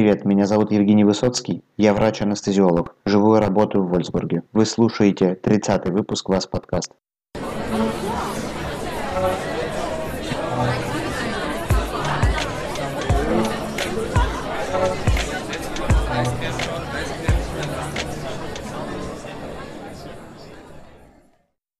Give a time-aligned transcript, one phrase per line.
[0.00, 4.44] привет, меня зовут Евгений Высоцкий, я врач-анестезиолог, живу и работаю в Вольсбурге.
[4.54, 6.92] Вы слушаете 30-й выпуск вас подкаст.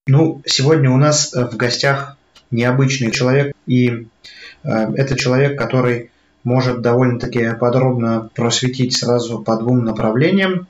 [0.07, 2.19] Ну, сегодня у нас э, в гостях
[2.51, 4.09] необычный человек, и
[4.63, 6.11] э, это человек, который
[6.45, 10.69] может довольно-таки подробно просветить сразу по двум направлениям.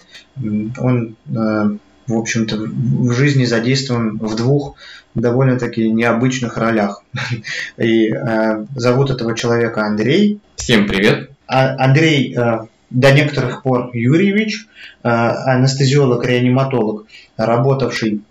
[0.78, 1.70] Он, э,
[2.06, 4.76] в общем-то, в жизни задействован в двух
[5.14, 7.04] довольно-таки необычных ролях.
[7.78, 10.40] И э, зовут этого человека Андрей.
[10.56, 11.30] Всем привет.
[11.46, 14.66] А Андрей э, до некоторых пор Юрьевич,
[15.02, 18.22] анестезиолог-реаниматолог, работавший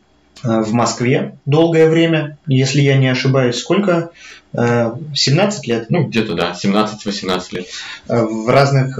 [0.43, 3.57] в Москве долгое время, если я не ошибаюсь.
[3.57, 4.11] Сколько?
[4.53, 5.89] 17 э, лет?
[5.89, 7.67] Ну, где-то, да, 17-18 лет.
[8.07, 8.99] Э, в разных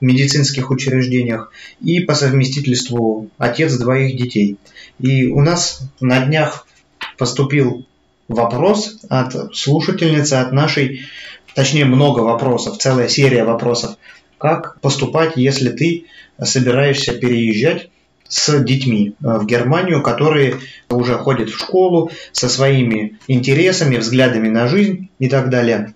[0.00, 1.52] медицинских учреждениях.
[1.80, 4.56] И по совместительству отец двоих детей.
[4.98, 6.66] И у нас на днях
[7.16, 7.86] поступил
[8.28, 11.06] вопрос от слушательницы, от нашей,
[11.54, 13.96] точнее много вопросов, целая серия вопросов.
[14.38, 16.06] Как поступать, если ты
[16.42, 17.90] собираешься переезжать
[18.28, 20.56] с детьми э, в Германию, которые
[20.90, 25.94] уже ходят в школу со своими интересами, взглядами на жизнь и так далее.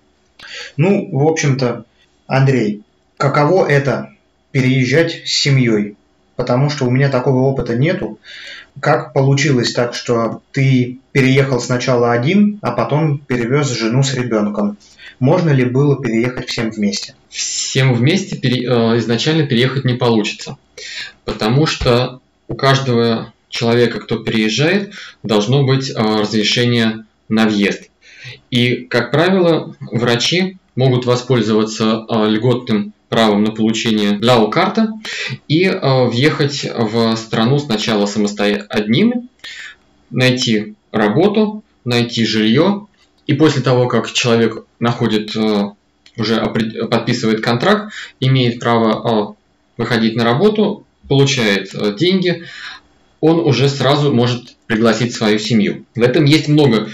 [0.77, 1.85] Ну, в общем-то,
[2.27, 2.81] Андрей,
[3.17, 4.09] каково это
[4.51, 5.95] переезжать с семьей?
[6.35, 8.19] Потому что у меня такого опыта нету.
[8.79, 14.77] Как получилось так, что ты переехал сначала один, а потом перевез жену с ребенком?
[15.19, 17.13] Можно ли было переехать всем вместе?
[17.29, 18.67] Всем вместе пере...
[18.67, 20.57] Э, изначально переехать не получится,
[21.23, 22.19] потому что
[22.53, 27.89] у каждого человека, кто переезжает, должно быть э, разрешение на въезд.
[28.51, 34.89] И, как правило, врачи могут воспользоваться э, льготным правом на получение ляу-карта
[35.47, 39.27] и э, въехать в страну сначала самостоятельно одними,
[40.11, 42.85] найти работу, найти жилье,
[43.25, 45.35] и после того, как человек находит,
[46.17, 46.45] уже
[46.91, 49.35] подписывает контракт, имеет право
[49.77, 52.43] выходить на работу, получает э, деньги,
[53.19, 55.85] он уже сразу может пригласить свою семью.
[55.95, 56.89] В этом есть много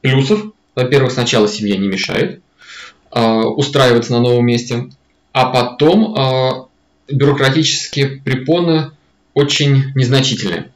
[0.00, 0.42] плюсов.
[0.74, 2.40] Во-первых, сначала семья не мешает
[3.14, 4.88] э, устраиваться на новом месте,
[5.32, 8.90] а потом э, бюрократические препоны
[9.34, 10.70] очень незначительные.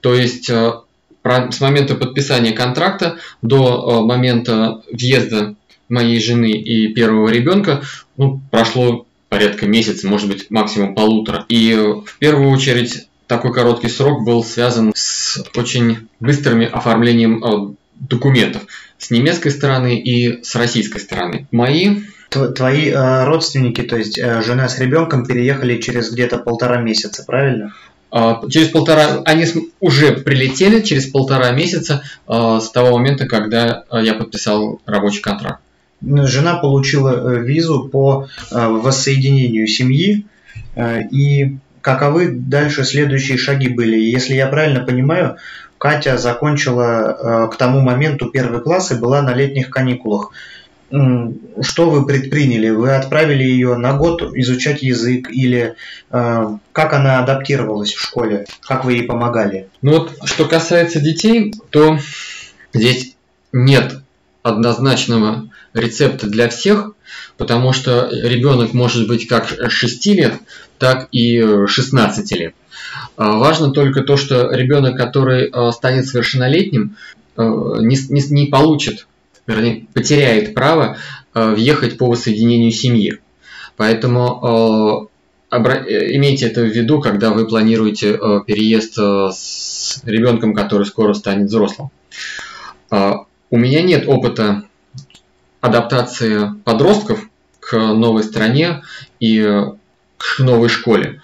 [0.00, 5.54] То есть с момента подписания контракта до момента въезда
[5.88, 7.82] моей жены и первого ребенка
[8.16, 11.46] ну, прошло порядка месяца, может быть максимум полутора.
[11.48, 18.60] И в первую очередь такой короткий срок был связан с очень быстрым оформлением э, документов
[18.98, 21.46] с немецкой стороны и с российской стороны.
[21.50, 27.24] Мои Твои э, родственники, то есть э, жена с ребенком, переехали через где-то полтора месяца,
[27.26, 27.74] правильно?
[28.10, 29.46] Э, через полтора, они
[29.80, 35.62] уже прилетели через полтора месяца э, с того момента, когда э, я подписал рабочий контракт
[36.04, 40.26] жена получила э, визу по э, воссоединению семьи,
[40.74, 43.98] э, и каковы дальше следующие шаги были?
[43.98, 45.36] Если я правильно понимаю,
[45.78, 50.30] Катя закончила к тому моменту первый класс и была на летних каникулах.
[50.90, 52.70] Что вы предприняли?
[52.70, 55.74] Вы отправили ее на год изучать язык или
[56.08, 58.46] как она адаптировалась в школе?
[58.60, 59.70] Как вы ей помогали?
[59.80, 61.98] Ну вот, что касается детей, то
[62.72, 63.16] здесь
[63.52, 64.01] нет
[64.42, 66.92] однозначного рецепта для всех,
[67.36, 70.34] потому что ребенок может быть как 6 лет,
[70.78, 72.54] так и 16 лет.
[73.16, 76.96] А, важно только то, что ребенок, который а, станет совершеннолетним,
[77.36, 79.06] а, не, не, не получит,
[79.46, 80.96] вернее, потеряет право
[81.34, 83.18] въехать по воссоединению семьи.
[83.78, 85.08] Поэтому
[85.50, 91.88] имейте это в виду, когда вы планируете переезд с ребенком, который скоро станет взрослым.
[93.52, 94.64] У меня нет опыта
[95.60, 97.28] адаптации подростков
[97.60, 98.82] к новой стране
[99.20, 99.44] и
[100.16, 101.20] к новой школе.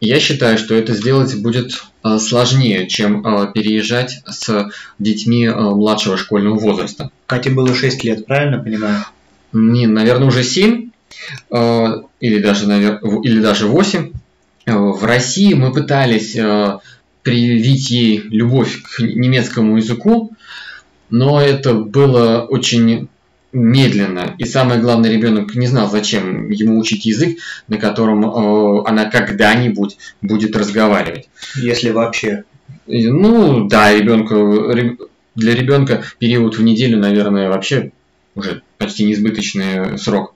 [0.00, 4.70] Я считаю, что это сделать будет э, сложнее, чем э, переезжать с
[5.00, 7.10] детьми э, младшего школьного возраста.
[7.26, 9.04] Кате было 6 лет, правильно понимаю?
[9.52, 10.90] Не, наверное, уже 7
[11.50, 14.12] или даже, или даже 8.
[14.66, 16.36] В России мы пытались
[17.22, 20.32] привить ей любовь к немецкому языку,
[21.10, 23.08] но это было очень
[23.52, 24.34] медленно.
[24.38, 29.96] И самое главное, ребенок не знал, зачем ему учить язык, на котором э, она когда-нибудь
[30.22, 31.28] будет разговаривать.
[31.56, 32.44] Если вообще.
[32.86, 34.72] Ну, да, ребенку,
[35.34, 37.92] для ребенка период в неделю, наверное, вообще
[38.34, 40.34] уже почти неизбыточный срок.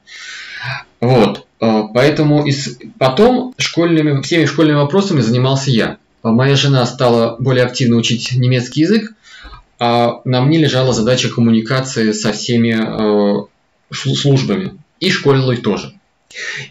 [1.01, 1.47] Вот.
[1.59, 2.79] Поэтому из...
[2.99, 5.99] потом школьными, всеми школьными вопросами занимался я.
[6.23, 9.15] Моя жена стала более активно учить немецкий язык,
[9.87, 13.45] а на мне лежала задача коммуникации со всеми э,
[13.93, 15.93] службами и школой тоже.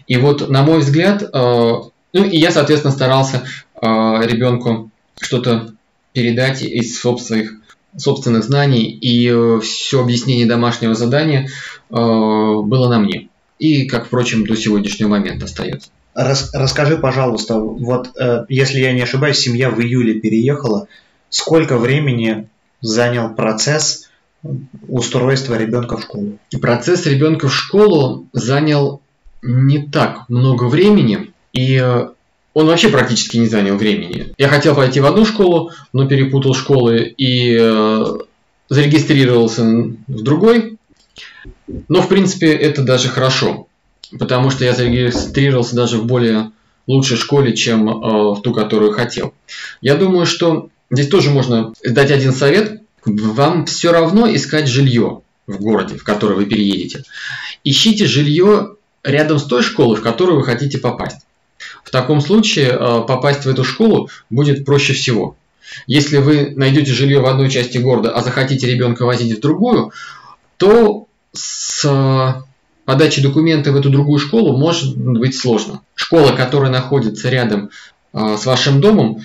[0.08, 3.44] И вот, на мой взгляд, э, ну и я, соответственно, старался
[3.80, 4.90] э, ребенку
[5.20, 5.74] что-то
[6.12, 7.52] передать из собственных,
[7.96, 11.48] собственных знаний, и все объяснение домашнего задания
[11.90, 13.28] было на мне.
[13.60, 15.90] И, как, впрочем, до сегодняшнего момента остается.
[16.14, 18.10] Рас, расскажи, пожалуйста, вот
[18.48, 20.86] если я не ошибаюсь, семья в июле переехала.
[21.30, 22.48] Сколько времени
[22.80, 24.10] занял процесс
[24.88, 26.38] устройства ребенка в школу?
[26.60, 29.00] Процесс ребенка в школу занял
[29.42, 32.08] не так много времени, и э,
[32.54, 34.32] он вообще практически не занял времени.
[34.38, 38.04] Я хотел пойти в одну школу, но перепутал школы и э,
[38.68, 40.78] зарегистрировался в другой.
[41.88, 43.68] Но, в принципе, это даже хорошо,
[44.18, 46.52] потому что я зарегистрировался даже в более
[46.86, 49.34] лучшей школе, чем э, в ту, которую хотел.
[49.80, 52.80] Я думаю, что здесь тоже можно дать один совет.
[53.04, 57.04] Вам все равно искать жилье в городе, в который вы переедете.
[57.64, 61.18] Ищите жилье рядом с той школой, в которую вы хотите попасть.
[61.84, 62.76] В таком случае э,
[63.06, 65.36] попасть в эту школу будет проще всего.
[65.86, 69.92] Если вы найдете жилье в одной части города, а захотите ребенка возить в другую,
[70.56, 72.42] то с э,
[72.84, 75.80] подачей документов в эту другую школу может быть сложно.
[75.94, 77.70] Школа, которая находится рядом
[78.12, 79.22] э, с вашим домом,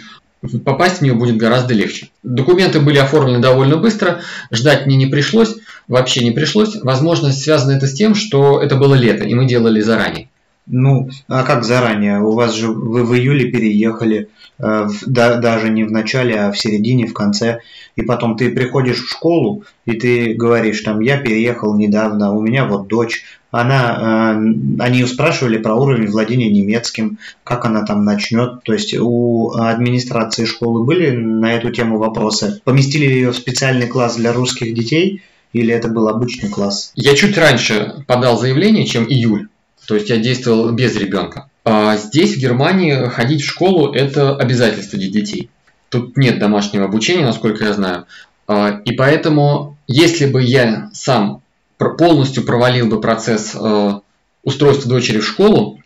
[0.63, 2.09] попасть в нее будет гораздо легче.
[2.23, 4.21] Документы были оформлены довольно быстро,
[4.51, 5.55] ждать мне не пришлось,
[5.87, 6.75] вообще не пришлось.
[6.81, 10.29] Возможно, связано это с тем, что это было лето, и мы делали заранее.
[10.71, 12.19] Ну, а как заранее?
[12.21, 14.29] У вас же вы в июле переехали,
[14.59, 17.61] э, в, да, даже не в начале, а в середине, в конце.
[17.95, 22.65] И потом ты приходишь в школу, и ты говоришь, там, я переехал недавно, у меня
[22.65, 23.23] вот дочь.
[23.49, 28.61] Она, э, они спрашивали про уровень владения немецким, как она там начнет.
[28.63, 32.61] То есть у администрации школы были на эту тему вопросы.
[32.63, 36.91] Поместили ее в специальный класс для русских детей, или это был обычный класс?
[36.93, 39.48] Я чуть раньше подал заявление, чем июль.
[39.89, 41.49] То есть я действовал без ребенка.
[41.65, 45.49] А здесь, в Германии, ходить в школу– это обязательство для детей.
[45.89, 48.05] Тут нет домашнего обучения, насколько я знаю.
[48.47, 51.41] А, и поэтому, если бы я сам
[51.79, 54.01] полностью провалил бы процесс а,
[54.43, 55.79] устройства дочери в школу,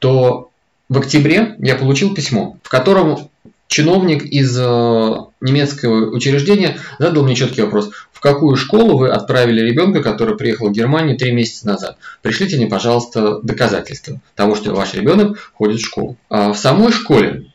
[0.00, 0.50] то
[0.90, 3.30] в октябре я получил письмо, в котором
[3.68, 7.90] чиновник из э, немецкого учреждения задал мне четкий вопрос.
[8.20, 11.96] В какую школу вы отправили ребенка, который приехал в Германию три месяца назад?
[12.20, 16.18] Пришлите мне, пожалуйста, доказательства того, что ваш ребенок ходит в школу.
[16.28, 17.46] А в самой школе,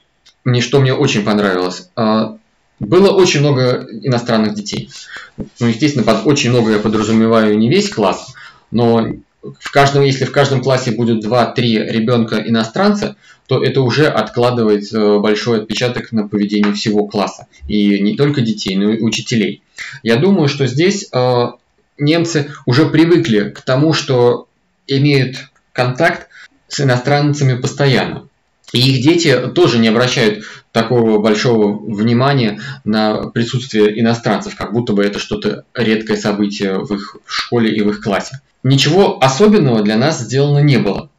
[0.44, 2.38] мне, что мне очень понравилось, а,
[2.80, 4.90] было очень много иностранных детей.
[5.38, 8.34] Ну, естественно, под очень много я подразумеваю не весь класс,
[8.72, 9.08] но
[9.60, 11.56] в каждом, если в каждом классе будет 2-3
[11.92, 17.46] ребенка иностранца, то это уже откладывает э, большой отпечаток на поведение всего класса.
[17.68, 19.62] И не только детей, но и учителей.
[20.04, 21.46] Я думаю, что здесь э,
[21.98, 24.48] немцы уже привыкли к тому, что
[24.88, 26.28] имеют контакт
[26.68, 28.28] с иностранцами постоянно.
[28.74, 35.04] И их дети тоже не обращают такого большого внимания на присутствие иностранцев, как будто бы
[35.04, 38.42] это что-то редкое событие в их школе и в их классе.
[38.64, 41.10] Ничего особенного для нас сделано не было.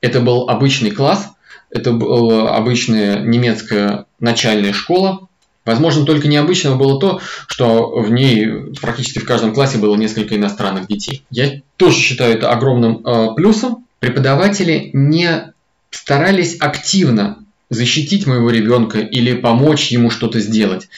[0.00, 1.28] Это был обычный класс,
[1.70, 5.28] это была обычная немецкая начальная школа.
[5.66, 10.86] Возможно, только необычного было то, что в ней практически в каждом классе было несколько иностранных
[10.86, 11.24] детей.
[11.30, 13.84] Я тоже считаю это огромным э, плюсом.
[13.98, 15.52] Преподаватели не
[15.90, 20.88] старались активно защитить моего ребенка или помочь ему что-то сделать.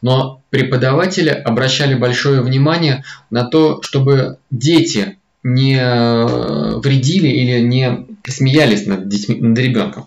[0.00, 8.86] Но преподаватели обращали большое внимание на то, чтобы дети не э, вредили или не смеялись
[8.86, 10.06] над, детьми, над ребенком.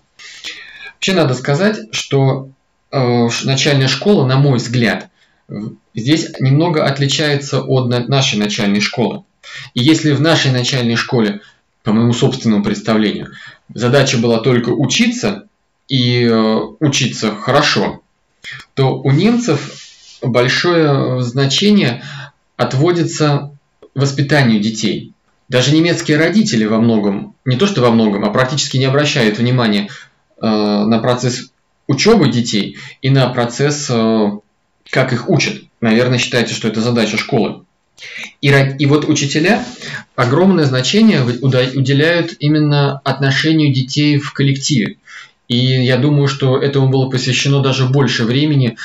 [0.94, 2.50] Вообще надо сказать, что
[2.90, 5.08] начальная школа, на мой взгляд,
[5.94, 9.24] здесь немного отличается от нашей начальной школы.
[9.74, 11.40] И если в нашей начальной школе,
[11.82, 13.32] по моему собственному представлению,
[13.72, 15.46] задача была только учиться
[15.88, 18.02] и э, учиться хорошо,
[18.74, 19.74] то у немцев
[20.22, 22.02] большое значение
[22.56, 23.56] отводится
[23.94, 25.12] воспитанию детей.
[25.48, 29.88] Даже немецкие родители во многом, не то что во многом, а практически не обращают внимания
[30.40, 31.50] э, на процесс
[31.88, 34.30] учебы детей и на процесс, э,
[34.90, 35.62] как их учат.
[35.80, 37.64] Наверное, считается, что это задача школы.
[38.40, 39.64] И, и вот учителя
[40.14, 44.98] огромное значение уделяют именно отношению детей в коллективе.
[45.48, 48.76] И я думаю, что этому было посвящено даже больше времени,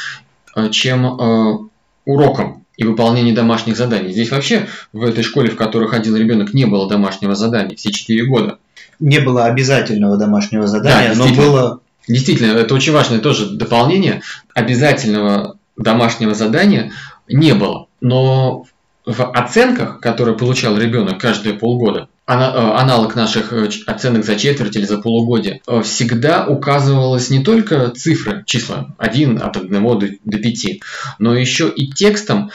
[0.56, 1.58] э, чем э,
[2.06, 4.14] урокам и выполнение домашних заданий.
[4.14, 8.26] Здесь вообще в этой школе, в которой ходил ребенок, не было домашнего задания все 4
[8.26, 8.58] года.
[9.00, 14.22] не было обязательного домашнего задания, Да, но было Действительно, это очень важное тоже дополнение.
[14.54, 16.92] Обязательного домашнего задания
[17.28, 17.88] не было.
[18.02, 18.66] Но
[19.06, 24.86] в оценках, которые получал ребенок каждые полгода, э, аналог наших э, оценок за четверть или
[24.86, 30.80] за полугодие, э, всегда указывалось не только цифры, числа 1 от 1 до, до 5,
[31.20, 32.52] но еще и текстом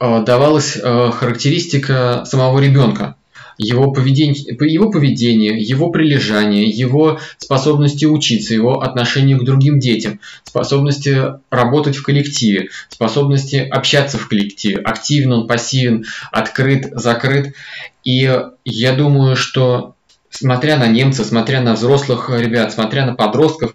[0.00, 3.14] давалась характеристика самого ребенка.
[3.58, 11.34] Его поведение, его поведение, его прилежание, его способности учиться, его отношение к другим детям, способности
[11.50, 17.54] работать в коллективе, способности общаться в коллективе, активен он, пассивен, открыт, закрыт.
[18.02, 19.94] И я думаю, что
[20.30, 23.74] смотря на немцев, смотря на взрослых ребят, смотря на подростков,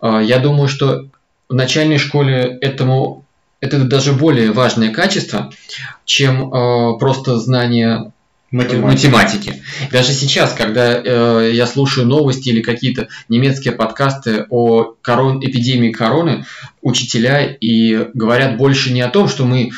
[0.00, 1.08] э, я думаю, что
[1.48, 3.24] в начальной школе этому
[3.60, 5.50] это даже более важное качество,
[6.04, 8.12] чем э, просто знание
[8.50, 8.86] математика.
[8.86, 9.62] математики.
[9.90, 16.46] Даже сейчас, когда э, я слушаю новости или какие-то немецкие подкасты о корон, эпидемии короны,
[16.80, 19.72] учителя и говорят больше не о том, что мы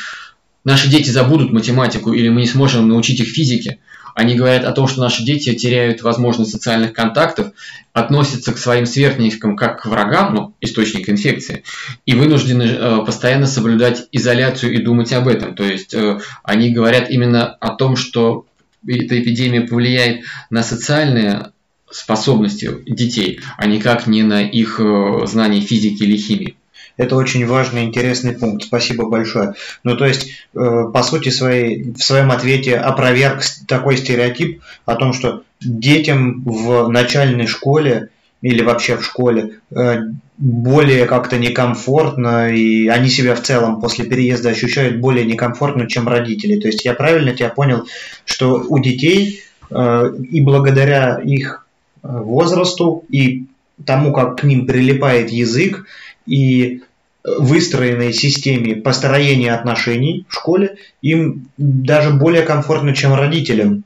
[0.63, 3.79] наши дети забудут математику или мы не сможем научить их физике.
[4.15, 7.53] Они говорят о том, что наши дети теряют возможность социальных контактов,
[7.93, 11.63] относятся к своим сверстникам как к врагам, ну, источник инфекции,
[12.05, 15.55] и вынуждены э, постоянно соблюдать изоляцию и думать об этом.
[15.55, 18.45] То есть э, они говорят именно о том, что
[18.87, 21.51] эта эпидемия повлияет на социальные
[21.91, 26.55] способности детей, а никак не на их э, знание физики или химии.
[26.97, 28.65] Это очень важный, интересный пункт.
[28.65, 29.53] Спасибо большое.
[29.83, 35.13] Ну, то есть, э, по сути своей, в своем ответе опроверг такой стереотип о том,
[35.13, 38.09] что детям в начальной школе
[38.41, 39.99] или вообще в школе э,
[40.37, 46.59] более как-то некомфортно, и они себя в целом после переезда ощущают более некомфортно, чем родители.
[46.59, 47.85] То есть я правильно тебя понял,
[48.25, 51.67] что у детей э, и благодаря их
[52.01, 53.45] э, возрасту и
[53.85, 55.85] тому, как к ним прилипает язык,
[56.25, 56.81] и
[57.23, 63.83] выстроенной системе построения отношений в школе, им даже более комфортно, чем родителям,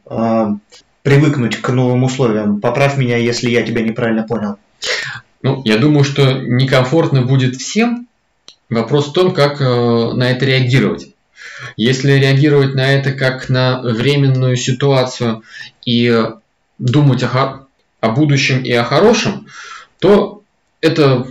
[1.04, 2.60] привыкнуть к новым условиям.
[2.60, 4.58] Поправь меня, если я тебя неправильно понял.
[5.42, 8.08] Ну, я думаю, что некомфортно будет всем.
[8.70, 11.10] Вопрос в том, как э, на это реагировать.
[11.76, 15.44] Если реагировать на это как на временную ситуацию
[15.86, 16.26] и
[16.80, 17.68] думать о,
[18.00, 19.48] о будущем и о хорошем,
[20.00, 20.42] то
[20.82, 21.28] это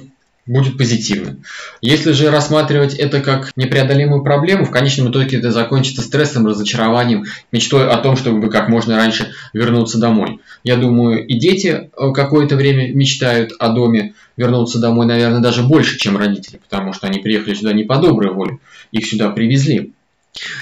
[0.46, 1.36] будет позитивно.
[1.80, 7.88] Если же рассматривать это как непреодолимую проблему, в конечном итоге это закончится стрессом, разочарованием, мечтой
[7.88, 10.40] о том, чтобы как можно раньше вернуться домой.
[10.64, 15.98] Я думаю, и дети э, какое-то время мечтают о доме, вернуться домой, наверное, даже больше,
[15.98, 18.58] чем родители, потому что они приехали сюда не по доброй воле,
[18.90, 19.92] их сюда привезли.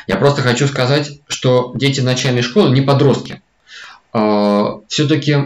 [0.06, 3.40] Я просто хочу сказать, что дети начальной школы, не подростки,
[4.12, 5.36] все-таки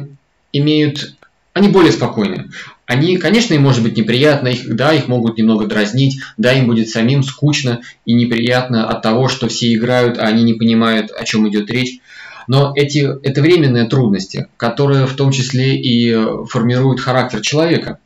[0.52, 1.14] имеют,
[1.52, 2.48] они более спокойны.
[2.86, 6.90] Они, конечно, им может быть неприятно, их, да, их могут немного дразнить, да, им будет
[6.90, 11.48] самим скучно и неприятно от того, что все играют, а они не понимают, о чем
[11.48, 12.00] идет речь.
[12.46, 17.98] Но эти, это временные трудности, которые в том числе и э, формируют характер человека.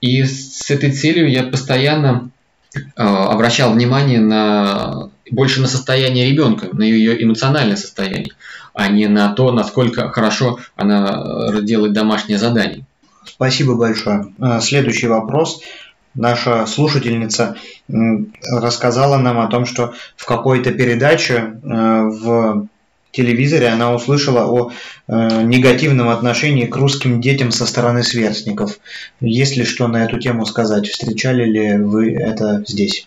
[0.00, 2.30] И с этой целью я постоянно
[2.74, 8.32] э, обращал внимание на больше на состояние ребенка, на ее эмоциональное состояние,
[8.74, 12.86] а не на то, насколько хорошо она э, делает домашнее задание.
[13.24, 14.32] Спасибо большое.
[14.40, 15.62] А, Следующий вопрос.
[16.14, 17.56] Наша слушательница
[17.88, 22.68] рассказала нам о том, что в какой-то передаче э, в
[23.12, 24.72] телевизоре она услышала о
[25.06, 28.78] э, негативном отношении к русским детям со стороны сверстников.
[29.20, 30.88] Есть ли что на эту тему сказать?
[30.88, 33.06] Встречали ли вы это здесь?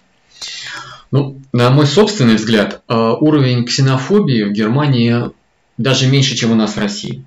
[1.12, 5.32] Ну, на мой собственный взгляд, э, уровень ксенофобии в Германии
[5.78, 7.24] даже меньше, чем у нас в России.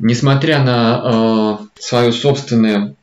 [0.00, 2.94] Несмотря на э, свое собственное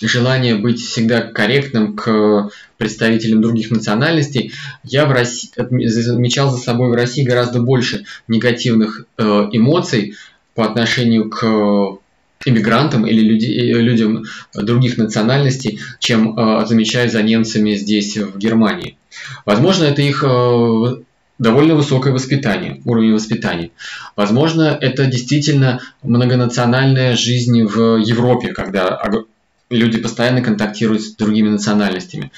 [0.00, 5.50] желание быть всегда корректным к представителям других национальностей, я в России,
[5.86, 9.22] замечал за собой в России гораздо больше негативных э,
[9.52, 10.14] эмоций
[10.54, 11.98] по отношению к
[12.46, 18.96] иммигрантам или люди- э, людям других национальностей, чем э, замечаю за немцами здесь, в Германии.
[19.44, 20.96] Возможно, это их э,
[21.38, 23.70] довольно высокое воспитание, уровень воспитания.
[24.16, 29.26] Возможно, это действительно многонациональная жизнь в Европе, когда ог-
[29.70, 32.32] люди постоянно контактируют с другими национальностями.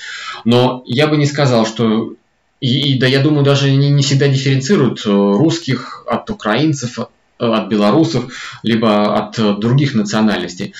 [0.45, 2.15] Но я бы не сказал, что
[2.61, 7.05] и, и да, я думаю, даже они не всегда дифференцируют э, русских от украинцев, э,
[7.39, 10.75] от белорусов, либо от э, других национальностей.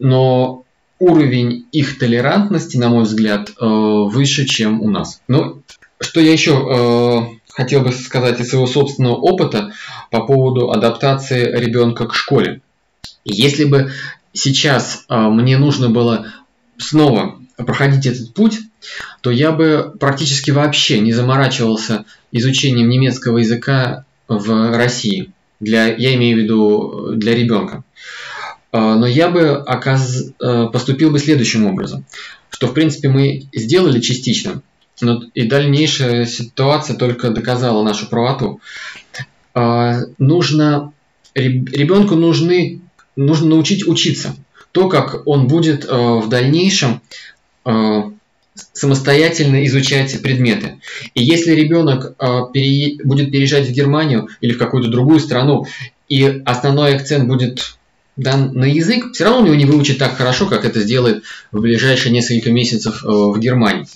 [0.00, 0.64] Но
[0.98, 5.20] уровень их толерантности, на мой взгляд, выше, чем у нас.
[5.28, 5.62] Ну,
[6.04, 9.72] что я еще э, хотел бы сказать из своего собственного опыта
[10.10, 12.60] по поводу адаптации ребенка к школе.
[13.24, 13.92] Если бы
[14.32, 16.32] сейчас э, мне нужно было
[16.76, 18.58] снова проходить этот путь,
[19.20, 25.32] то я бы практически вообще не заморачивался изучением немецкого языка в России.
[25.60, 27.84] Для, я имею в виду для ребенка.
[28.72, 30.32] А, но я бы оказ...
[30.42, 32.04] Э, поступил бы следующим образом,
[32.50, 34.62] что в принципе мы сделали частично,
[35.00, 38.60] но и дальнейшая ситуация только доказала нашу правоту.
[39.54, 40.92] А, нужно
[41.34, 42.80] ребенку нужны
[43.16, 44.36] нужно научить учиться.
[44.72, 47.00] То, как он будет э, в дальнейшем
[47.64, 48.02] э,
[48.72, 50.80] самостоятельно изучать предметы.
[51.14, 55.66] И если ребенок будет переезжать в Германию или в какую-то другую страну,
[56.08, 57.76] и основной акцент будет
[58.16, 61.60] дан на язык, все равно у него не выучит так хорошо, как это сделает в
[61.60, 63.86] ближайшие несколько месяцев э, в Германии.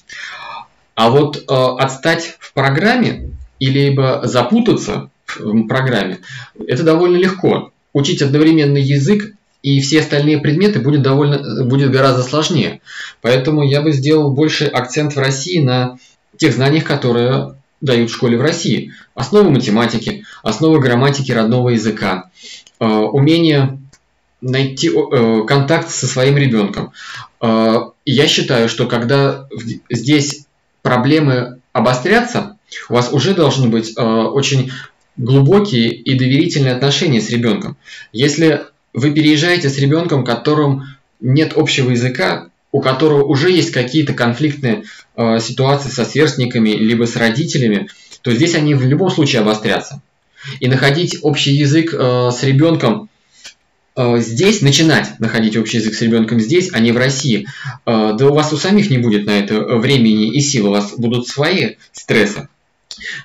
[0.98, 6.18] А вот э, отстать в программе или запутаться в программе,
[6.66, 7.70] это довольно легко.
[7.92, 12.80] Учить одновременно язык и все остальные предметы будет, довольно, будет гораздо сложнее.
[13.20, 15.98] Поэтому я бы сделал больше акцент в России на
[16.36, 18.92] тех знаниях, которые дают в школе в России.
[19.14, 22.28] Основы математики, основы грамматики родного языка,
[22.80, 23.78] э, умение
[24.40, 26.90] найти э, контакт со своим ребенком.
[27.40, 29.46] Э, я считаю, что когда
[29.88, 30.47] здесь
[30.88, 32.56] проблемы обострятся,
[32.88, 34.72] у вас уже должны быть э, очень
[35.18, 37.76] глубокие и доверительные отношения с ребенком.
[38.10, 38.62] Если
[38.94, 40.84] вы переезжаете с ребенком, которым
[41.20, 47.16] нет общего языка, у которого уже есть какие-то конфликтные э, ситуации со сверстниками либо с
[47.16, 47.90] родителями,
[48.22, 50.00] то здесь они в любом случае обострятся.
[50.58, 53.07] И находить общий язык э, с ребенком
[54.18, 57.46] здесь начинать находить общий язык с ребенком здесь, а не в России,
[57.86, 60.94] э, да у вас у самих не будет на это времени и сил, у вас
[60.96, 62.48] будут свои стрессы.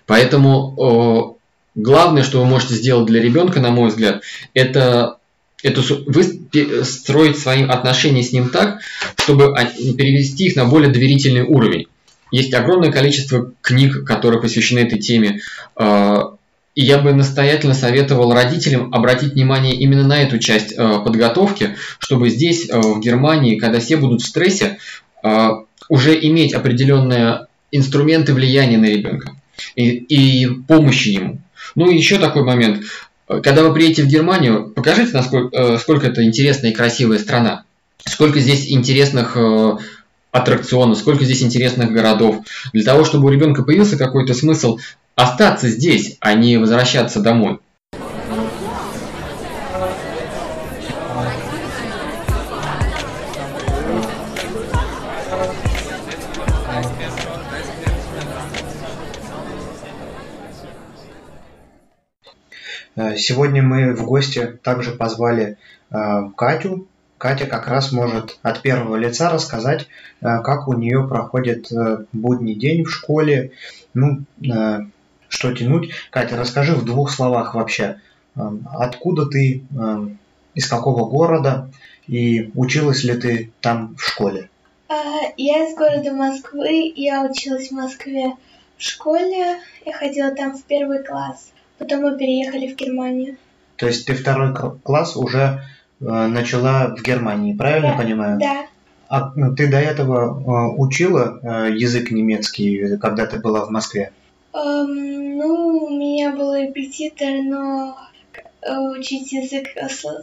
[0.05, 5.17] Поэтому э, главное, что вы можете сделать для ребенка, на мой взгляд, это
[5.61, 8.81] это вы строить свои отношения с ним так,
[9.17, 9.55] чтобы
[9.97, 11.87] перевести их на более доверительный уровень.
[12.31, 15.39] Есть огромное количество книг, которые посвящены этой теме.
[16.75, 22.29] И я бы настоятельно советовал родителям обратить внимание именно на эту часть э, подготовки, чтобы
[22.29, 24.79] здесь, э, в Германии, когда все будут в стрессе,
[25.23, 25.49] э,
[25.89, 29.35] уже иметь определенные инструменты влияния на ребенка
[29.75, 31.39] и, и помощи ему.
[31.75, 32.83] Ну и еще такой момент.
[33.27, 37.63] Когда вы приедете в Германию, покажите, насколько, сколько это интересная и красивая страна.
[38.05, 39.37] Сколько здесь интересных
[40.31, 42.43] аттракционов, сколько здесь интересных городов.
[42.73, 44.79] Для того, чтобы у ребенка появился какой-то смысл
[45.15, 47.59] остаться здесь, а не возвращаться домой.
[62.95, 65.57] Э, сегодня мы в гости также позвали
[65.91, 66.87] э, Катю.
[67.17, 69.87] Катя как раз может от первого лица рассказать,
[70.21, 71.69] э, как у нее проходит
[72.11, 73.51] будний день в школе,
[73.93, 74.23] ну,
[75.33, 75.89] что тянуть.
[76.11, 77.99] Катя, расскажи в двух словах вообще,
[78.35, 80.19] эм, откуда ты, эм,
[80.53, 81.71] из какого города
[82.07, 84.49] и училась ли ты там в школе?
[84.89, 84.93] А,
[85.35, 88.33] я из города Москвы, я училась в Москве
[88.77, 93.37] в школе, я ходила там в первый класс, потом мы переехали в Германию.
[93.77, 95.63] То есть ты второй класс уже
[95.99, 98.39] э, начала в Германии, правильно да, понимаю?
[98.39, 98.67] Да.
[99.09, 104.11] А ну, ты до этого э, учила э, язык немецкий, когда ты была в Москве?
[104.53, 107.97] Um, ну, у меня был репетитор, но
[108.61, 109.67] э, учить язык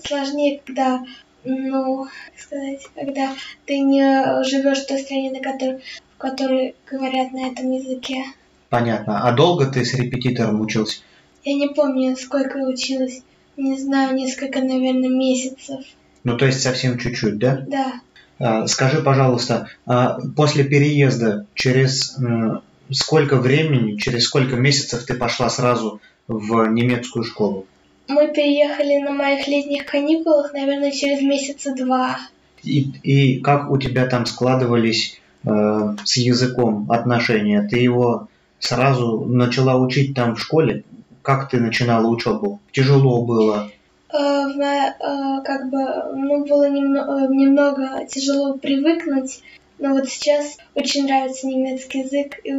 [0.06, 1.02] сложнее, когда,
[1.42, 3.32] ну, как сказать, когда
[3.66, 5.80] ты не живешь в той стране, на которой,
[6.14, 8.22] в которой говорят на этом языке.
[8.68, 9.28] Понятно.
[9.28, 11.00] А долго ты с репетитором учился?
[11.42, 13.22] Я не помню, сколько училась.
[13.56, 15.84] Не знаю, несколько, наверное, месяцев.
[16.22, 17.64] Ну, то есть совсем чуть-чуть, да?
[17.66, 18.00] Да.
[18.38, 22.16] А, скажи, пожалуйста, а после переезда через
[22.92, 27.66] сколько времени, через сколько месяцев ты пошла сразу в немецкую школу?
[28.08, 32.18] Мы переехали на моих летних каникулах, наверное, через месяца два.
[32.62, 35.48] И, и как у тебя там складывались э,
[36.04, 37.66] с языком отношения?
[37.70, 40.84] Ты его сразу начала учить там в школе?
[41.22, 42.60] Как ты начинала учебу?
[42.72, 43.70] Тяжело было?
[44.12, 45.78] Э, э, как бы,
[46.16, 49.40] ну, было немного, э, немного тяжело привыкнуть,
[49.78, 52.52] но вот сейчас очень нравится немецкий язык и,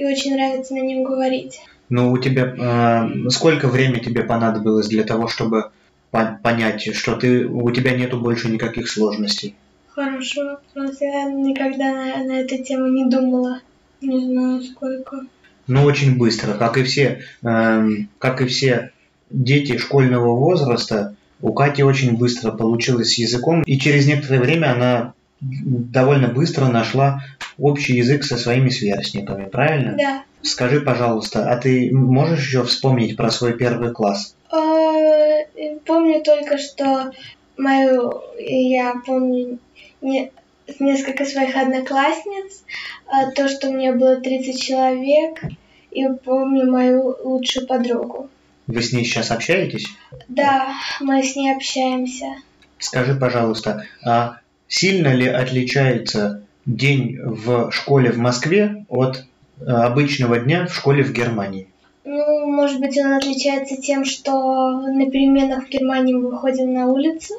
[0.00, 1.60] и очень нравится на нем говорить.
[1.90, 5.72] Ну, у тебя э, сколько времени тебе понадобилось для того, чтобы
[6.10, 9.54] по понять, что ты у тебя нету больше никаких сложностей?
[9.88, 13.60] Хорошо, что я никогда на, на эту тему не думала.
[14.00, 15.26] Не знаю сколько.
[15.66, 18.92] но очень быстро, как и все, эм, как и все
[19.28, 21.16] дети школьного возраста.
[21.42, 27.22] У Кати очень быстро получилось с языком, и через некоторое время она довольно быстро нашла
[27.58, 29.96] общий язык со своими сверстниками, правильно?
[29.96, 30.22] Да.
[30.42, 34.34] Скажи, пожалуйста, а ты можешь еще вспомнить про свой первый класс?
[34.52, 35.44] Э,
[35.84, 37.10] Помню только, что
[37.56, 39.58] мою, я помню
[40.00, 40.30] не-
[40.78, 42.64] несколько своих одноклассниц,
[43.06, 45.42] а, то, что меня было 30 человек,
[45.90, 48.30] и помню мою лучшую подругу.
[48.66, 49.88] Вы с ней сейчас общаетесь?
[50.28, 52.36] Да, мы с ней общаемся.
[52.78, 54.36] Скажи, пожалуйста, а
[54.70, 59.24] сильно ли отличается день в школе в Москве от
[59.60, 61.66] э, обычного дня в школе в Германии?
[62.04, 64.32] Ну, может быть, он отличается тем, что
[64.80, 67.34] на переменах в Германии мы выходим на улицу,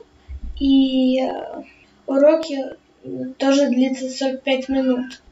[0.60, 1.64] и э,
[2.06, 2.58] уроки
[3.04, 5.24] э, тоже длятся 45 минут.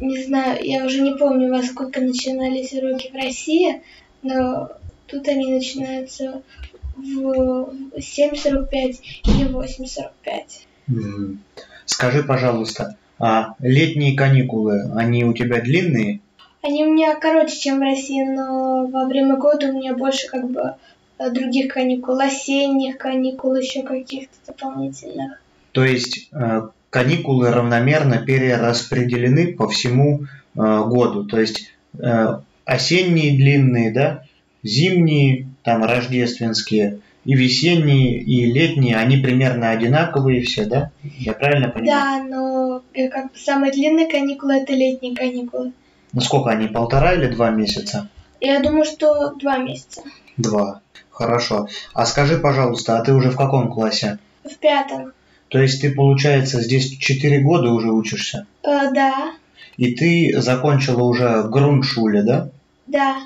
[0.00, 3.82] Не знаю, я уже не помню, во сколько начинались уроки в России,
[4.22, 4.70] но
[5.08, 6.42] тут они начинаются
[6.96, 10.69] в 7.45 или 8.45.
[11.86, 16.20] Скажи, пожалуйста, а летние каникулы, они у тебя длинные?
[16.62, 20.50] Они у меня короче, чем в России, но во время года у меня больше как
[20.50, 20.74] бы
[21.18, 25.40] э, других каникул, осенних каникул, еще каких-то дополнительных.
[25.72, 31.24] То есть э, каникулы равномерно перераспределены по всему э, году.
[31.24, 31.72] То есть
[32.64, 34.24] осенние длинные, да,
[34.62, 40.90] зимние, там рождественские, и весенние, и летние, они примерно одинаковые все, да?
[41.02, 41.86] Я правильно понимаю?
[41.86, 45.72] Да, но э, как бы самые длинные каникулы это летние каникулы.
[46.12, 48.08] Ну сколько они, полтора или два месяца?
[48.40, 50.02] Я думаю, что два месяца.
[50.36, 50.80] Два.
[51.10, 51.68] Хорошо.
[51.92, 54.18] А скажи, пожалуйста, а ты уже в каком классе?
[54.42, 55.12] В пятом.
[55.48, 58.46] То есть ты, получается, здесь 4 года уже учишься?
[58.62, 59.32] Э, да,
[59.76, 62.48] И ты закончила уже груншуле, да?
[62.86, 63.16] да.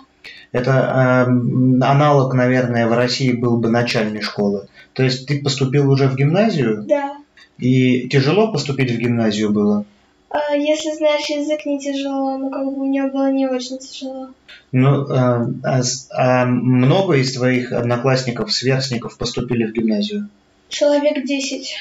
[0.55, 4.69] Это эм, аналог, наверное, в России был бы начальной школы.
[4.93, 7.17] То есть ты поступил уже в гимназию, Да.
[7.59, 9.85] и тяжело поступить в гимназию было?
[10.31, 14.29] А если знаешь язык, не тяжело, но как бы мне было не очень тяжело.
[14.71, 15.81] Ну, э, а,
[16.13, 20.29] а много из твоих одноклассников, сверстников поступили в гимназию?
[20.69, 21.75] Человек 10.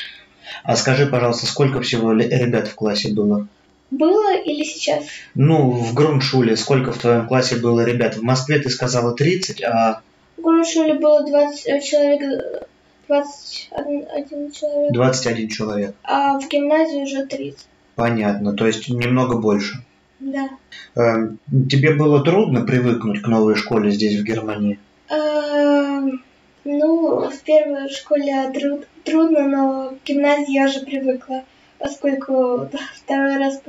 [0.64, 3.48] А скажи, пожалуйста, сколько всего ребят в классе было?
[3.98, 5.06] Было или сейчас?
[5.36, 8.16] Ну, в груншуле сколько в твоем классе было ребят?
[8.18, 10.02] В Москве ты сказала 30, а
[10.38, 12.64] В Гурушуле было 20 э, человек, э,
[13.08, 15.96] 21 человек, 21 человек.
[16.04, 17.68] а в гимназии уже 30.
[17.96, 19.84] Понятно, то есть немного больше.
[20.20, 20.50] Да.
[20.96, 21.38] Эм,
[21.70, 24.80] Тебе было трудно привыкнуть к новой школе здесь, в Германии?
[25.10, 26.24] Эм,
[26.66, 31.44] Ну, в первой школе труд- трудно, но в гимназии я уже привыкла,
[31.84, 33.62] поскольку второй раз,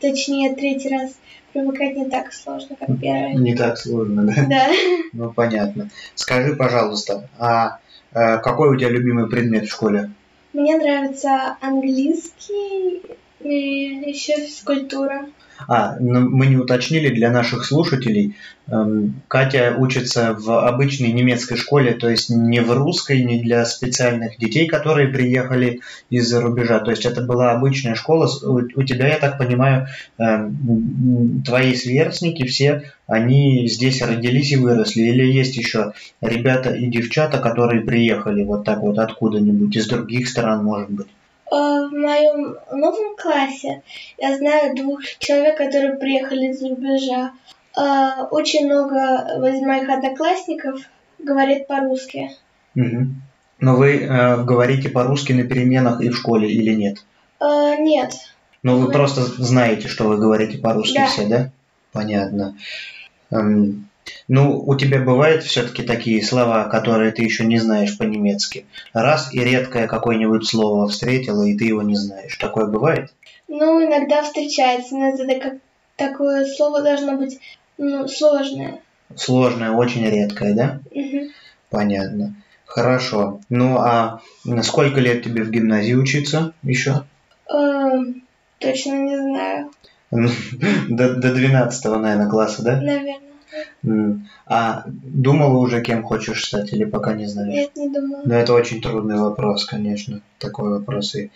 [0.00, 1.16] точнее третий раз
[1.52, 3.36] привыкать не так сложно, как первый.
[3.36, 4.46] Не так сложно, да?
[4.48, 4.68] Да.
[5.12, 5.88] Ну, понятно.
[6.14, 7.78] Скажи, пожалуйста, а
[8.12, 10.10] э, какой у тебя любимый предмет в школе?
[10.52, 13.02] Мне нравится английский
[13.40, 15.26] и еще физкультура.
[15.68, 18.36] А, мы не уточнили для наших слушателей.
[18.68, 24.38] эм, Катя учится в обычной немецкой школе, то есть не в русской, не для специальных
[24.38, 26.80] детей, которые приехали из-за рубежа.
[26.80, 28.28] То есть это была обычная школа.
[28.44, 29.86] У тебя, я так понимаю,
[30.18, 35.02] эм, твои сверстники все, они здесь родились и выросли.
[35.02, 40.64] Или есть еще ребята и девчата, которые приехали вот так вот откуда-нибудь, из других стран,
[40.64, 41.06] может быть?
[41.50, 43.82] Э, В моем новом классе
[44.18, 47.32] я знаю двух человек, которые приехали из рубежа.
[47.76, 48.96] Э, Очень много
[49.48, 50.80] из моих одноклассников
[51.18, 52.30] говорит по-русски.
[52.74, 53.22] Мгм.
[53.60, 57.04] Но вы э, говорите по-русски на переменах и в школе или нет?
[57.40, 58.12] Э, Нет,
[58.62, 61.06] Ну, вы Мы- просто знаете, что вы говорите по-русски Да.
[61.06, 61.50] все, да?
[61.92, 62.56] Понятно.
[63.30, 63.88] Эм,
[64.28, 68.66] ну, у тебя бывают все-таки такие слова, которые ты еще не знаешь по-немецки.
[68.92, 72.36] Раз и редкое какое-нибудь слово встретила, и ты его не знаешь.
[72.36, 73.12] Такое бывает?
[73.48, 75.54] ну иногда встречается, но это как
[75.96, 77.38] такое слово должно быть
[77.78, 78.80] ну, сложное.
[79.14, 80.80] Сложное, очень редкое, да?
[80.92, 81.28] Мгм.
[81.70, 82.34] Понятно.
[82.64, 83.40] Хорошо.
[83.48, 84.20] Ну, а
[84.62, 87.04] сколько лет тебе в гимназии учиться еще?
[87.48, 87.88] Э,
[88.58, 89.70] Точно не знаю,
[90.10, 92.76] До, до 12 наверное, класса, да?
[92.80, 93.25] наверное.
[94.46, 97.54] А думала уже, кем хочешь стать, или пока не знаешь?
[97.54, 98.22] Нет, не думала.
[98.24, 100.20] Ну, это очень трудный вопрос, конечно.
[100.38, 101.30] Такой вопрос и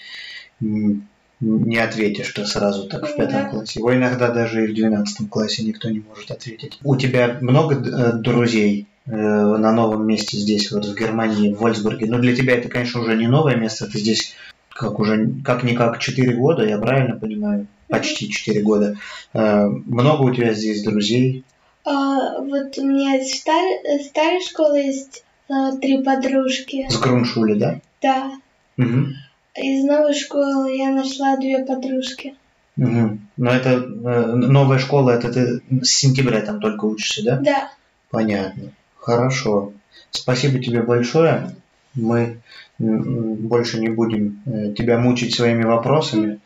[1.40, 3.48] не ответишь ты сразу так в пятом Да.
[3.48, 3.78] классе.
[3.78, 6.78] Его иногда даже и в двенадцатом классе никто не может ответить.
[6.84, 12.06] У тебя много э, друзей э, на новом месте здесь, вот в Германии, в Вольсбурге?
[12.06, 14.34] Ну, для тебя это, конечно, уже не новое место, ты здесь
[14.68, 17.66] как уже как-никак 4 года, я правильно понимаю?
[17.88, 18.96] Почти 4 года.
[19.32, 21.44] Э, много у тебя здесь друзей?
[21.84, 26.86] А, вот у меня из стар- старой школы есть а, три подружки.
[26.88, 27.80] С Груншули, да?
[28.02, 28.32] Да.
[28.76, 29.06] Угу.
[29.56, 32.34] Из новой школы я нашла две подружки.
[32.76, 33.18] Угу.
[33.36, 37.36] Но это э, новая школа, это ты с сентября там только учишься, да?
[37.36, 37.70] Да.
[38.10, 38.72] Понятно.
[38.96, 39.72] Хорошо.
[40.10, 41.54] Спасибо тебе большое.
[41.94, 42.40] Мы
[42.78, 46.40] больше не будем э, тебя мучить своими вопросами.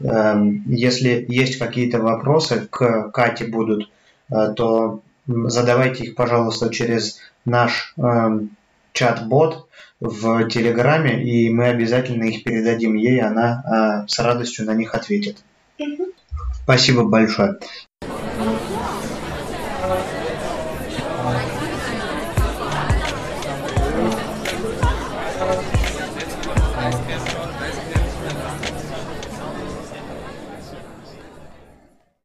[0.00, 3.86] Эм, Если есть какие-то вопросы к Кате будут, э,
[4.30, 8.56] то м, задавайте их, пожалуйста, через наш эм,
[8.92, 9.68] чат-бот
[10.00, 15.38] в Телеграме, и мы обязательно их передадим ей, она э, с радостью на них ответит.
[16.64, 17.58] Спасибо большое.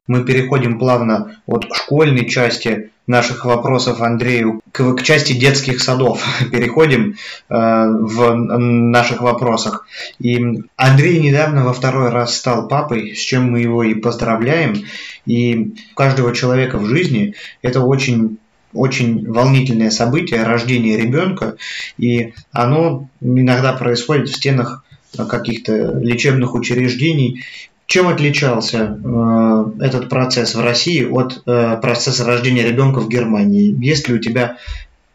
[0.07, 6.23] Мы переходим плавно от школьной части наших вопросов Андрею к, к части детских садов.
[6.51, 7.15] Переходим
[7.49, 9.87] э, в наших вопросах.
[10.19, 14.83] И Андрей недавно во второй раз стал папой, с чем мы его и поздравляем.
[15.25, 18.37] И у каждого человека в жизни это очень
[18.73, 21.55] очень волнительное событие, рождение ребенка,
[21.97, 24.83] и оно иногда происходит в стенах
[25.15, 27.45] каких-то лечебных учреждений,
[27.87, 33.75] чем отличался э, этот процесс в России от э, процесса рождения ребенка в Германии?
[33.83, 34.57] Есть ли у тебя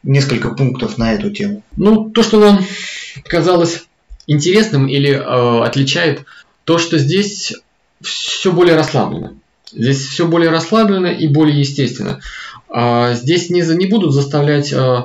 [0.03, 1.63] несколько пунктов на эту тему?
[1.77, 2.65] Ну, то, что нам
[3.25, 3.85] казалось
[4.27, 6.25] интересным или э, отличает,
[6.65, 7.55] то, что здесь
[8.01, 9.33] все более расслаблено.
[9.73, 12.21] Здесь все более расслаблено и более естественно.
[12.69, 14.73] А здесь не, за- не будут заставлять...
[14.73, 15.05] э,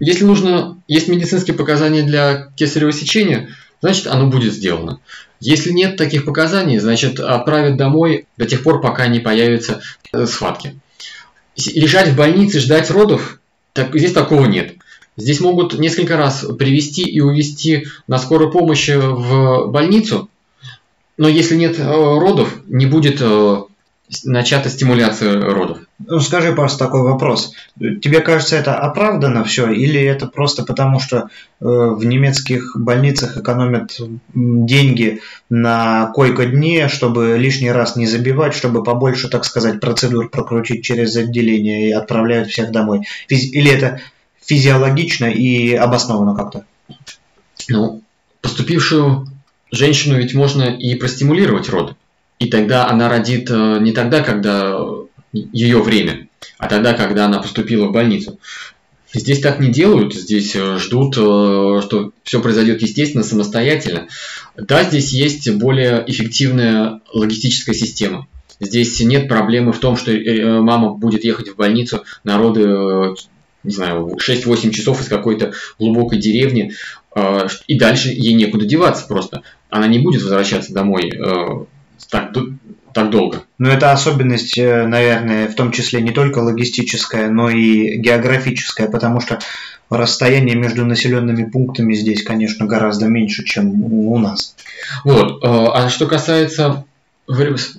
[0.00, 5.00] если нужно, есть медицинские показания для кесарево сечения, значит оно будет сделано.
[5.40, 9.82] Если нет таких показаний, значит отправят домой до тех пор, пока не появятся
[10.12, 10.78] э, схватки.
[11.56, 13.38] Лежать в больнице, ждать родов,
[13.72, 14.74] так, здесь такого нет.
[15.16, 20.28] Здесь могут несколько раз привести и увезти на скорой помощи в больницу,
[21.16, 23.62] но если нет э, родов, не будет э,
[24.24, 25.78] начата стимуляция родов.
[26.06, 27.52] Ну, скажи, пожалуйста, такой вопрос.
[27.78, 31.24] Тебе кажется, это оправдано все, или это просто потому, что э,
[31.60, 33.96] в немецких больницах экономят
[34.34, 41.16] деньги на койко-дне, чтобы лишний раз не забивать, чтобы побольше, так сказать, процедур прокрутить через
[41.16, 43.06] отделение и отправляют всех домой?
[43.30, 44.00] Физи- Или это
[44.44, 46.64] физиологично и обосновано как-то?
[47.68, 48.02] Ну,
[48.42, 49.26] поступившую
[49.70, 51.96] женщину ведь можно и простимулировать роды.
[52.38, 54.76] И тогда она родит э, не тогда, когда
[55.34, 58.38] ее время, а тогда, когда она поступила в больницу.
[59.12, 64.08] Здесь так не делают, здесь э, ждут, э, что все произойдет естественно, самостоятельно.
[64.56, 68.26] Да, здесь есть более эффективная логистическая система.
[68.58, 73.14] Здесь нет проблемы в том, что э, мама будет ехать в больницу на роды, э,
[73.62, 76.72] не знаю, 6-8 часов из какой-то глубокой деревни,
[77.68, 79.42] и дальше ей некуда деваться просто.
[79.70, 81.12] Она не будет возвращаться домой
[82.10, 82.32] так,
[82.94, 83.42] так долго.
[83.58, 89.20] Но это особенность, э, наверное, в том числе не только логистическая, но и географическая, потому
[89.20, 89.40] что
[89.90, 94.54] расстояние между населенными пунктами здесь, конечно, гораздо меньше, чем у нас.
[95.04, 95.44] Вот.
[95.44, 96.84] э, А что касается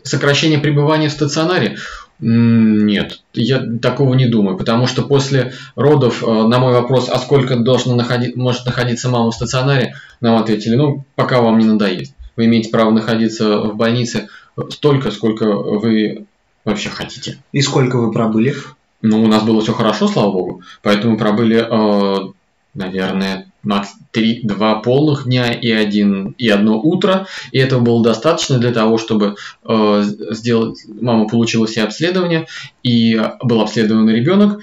[0.03, 1.77] сокращения пребывания в стационаре,
[2.19, 7.57] нет, я такого не думаю, потому что после родов э, на мой вопрос, а сколько
[7.57, 12.13] должна находи- может находиться мама в стационаре, нам ответили, ну, пока вам не надоест.
[12.37, 14.27] Вы имеете право находиться в больнице
[14.69, 16.25] столько, сколько вы
[16.63, 17.37] вообще хотите.
[17.51, 18.55] И сколько вы пробыли?
[19.01, 22.31] Ну, у нас было все хорошо, слава богу, поэтому пробыли, э,
[22.73, 28.57] наверное, на три, два полных дня и, один, и одно утро, и этого было достаточно
[28.57, 32.47] для того, чтобы э, сделать, мама получила все обследования,
[32.83, 34.59] и был обследован ребенок.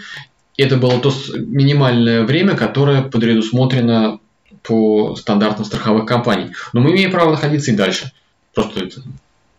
[0.57, 4.19] Это было то минимальное время, которое предусмотрено
[4.63, 6.53] по стандартам страховых компаний.
[6.73, 8.13] Но мы имеем право находиться и дальше.
[8.55, 9.03] Просто это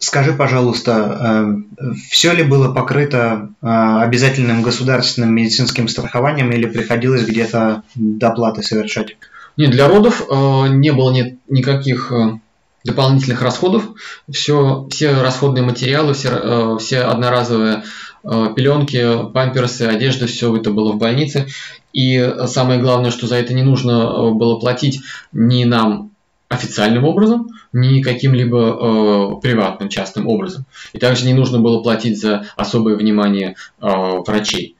[0.03, 1.63] Скажи, пожалуйста,
[2.09, 3.65] все ли было покрыто э,
[4.01, 9.15] обязательным государственным медицинским страхованием или приходилось где-то доплаты совершать?
[9.55, 12.37] Нет, для родов э, не было ни- никаких э,
[12.83, 13.91] дополнительных расходов.
[14.29, 17.83] Все, все расходные материалы, все, все одноразовые
[18.23, 21.47] пеленки, памперсы, одежда, все это было в больнице.
[21.93, 26.12] И самое главное, что за это не нужно было платить ни нам
[26.49, 30.65] официальным образом, ни каким-либо э, приватным, частным образом.
[30.93, 33.87] И также не нужно было платить за особое внимание э,
[34.25, 34.75] врачей.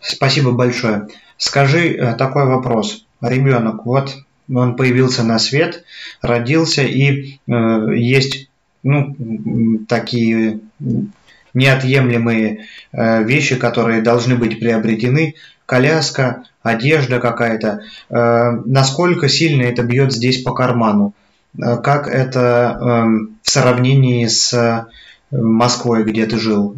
[0.00, 1.08] Спасибо большое.
[1.36, 3.04] Скажи э, такой вопрос.
[3.20, 4.14] Ребенок, вот
[4.52, 5.84] он появился на свет,
[6.22, 8.48] родился, и э, есть
[8.82, 9.16] ну,
[9.88, 10.60] такие
[11.54, 15.34] неотъемлемые э, вещи, которые должны быть приобретены,
[15.66, 21.14] коляска, одежда какая-то, э, насколько сильно это бьет здесь по карману,
[21.58, 24.88] э, как это эм, в сравнении с
[25.32, 26.76] Москвой, где ты жил.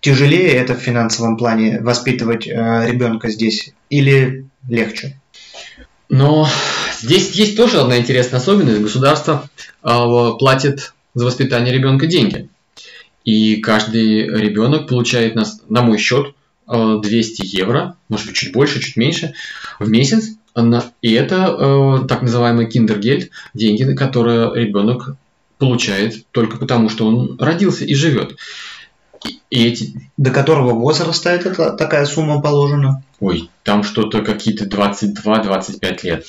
[0.00, 5.20] Тяжелее это в финансовом плане воспитывать ребенка здесь или легче?
[6.08, 6.48] Но
[7.00, 8.80] здесь есть тоже одна интересная особенность.
[8.80, 9.48] Государство
[9.82, 12.48] платит за воспитание ребенка деньги.
[13.24, 16.34] И каждый ребенок получает на, на мой счет
[16.66, 19.34] 200 э, евро, может быть чуть больше, чуть меньше,
[19.78, 20.36] в месяц.
[21.02, 25.16] И это э, так называемый киндергельд, деньги, которые ребенок
[25.58, 28.36] получает только потому, что он родился и живет.
[29.50, 29.94] И эти...
[30.16, 33.02] До которого возраста эта такая сумма положена?
[33.20, 36.26] Ой, там что-то какие-то 22-25 лет.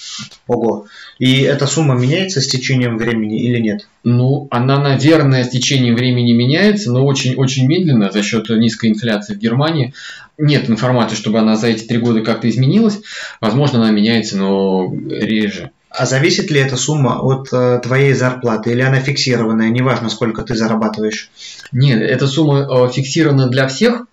[0.47, 0.87] Ого.
[1.19, 3.87] И эта сумма меняется с течением времени или нет?
[4.03, 9.39] Ну, она, наверное, с течением времени меняется, но очень-очень медленно за счет низкой инфляции в
[9.39, 9.93] Германии.
[10.37, 13.01] Нет информации, чтобы она за эти три года как-то изменилась.
[13.41, 15.71] Возможно, она меняется, но реже.
[15.89, 20.53] А зависит ли эта сумма от э, твоей зарплаты или она фиксированная, неважно сколько ты
[20.53, 21.31] зарабатываешь?
[21.71, 24.05] Нет, эта сумма э, фиксирована для всех.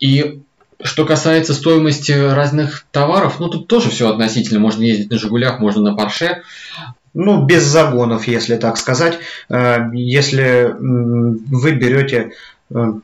[0.00, 0.40] И
[0.82, 4.58] что касается стоимости разных товаров, ну тут тоже все относительно.
[4.58, 6.42] Можно ездить на Жигулях, можно на Порше.
[7.14, 9.18] Ну, без загонов, если так сказать.
[9.48, 12.32] Э, если вы берете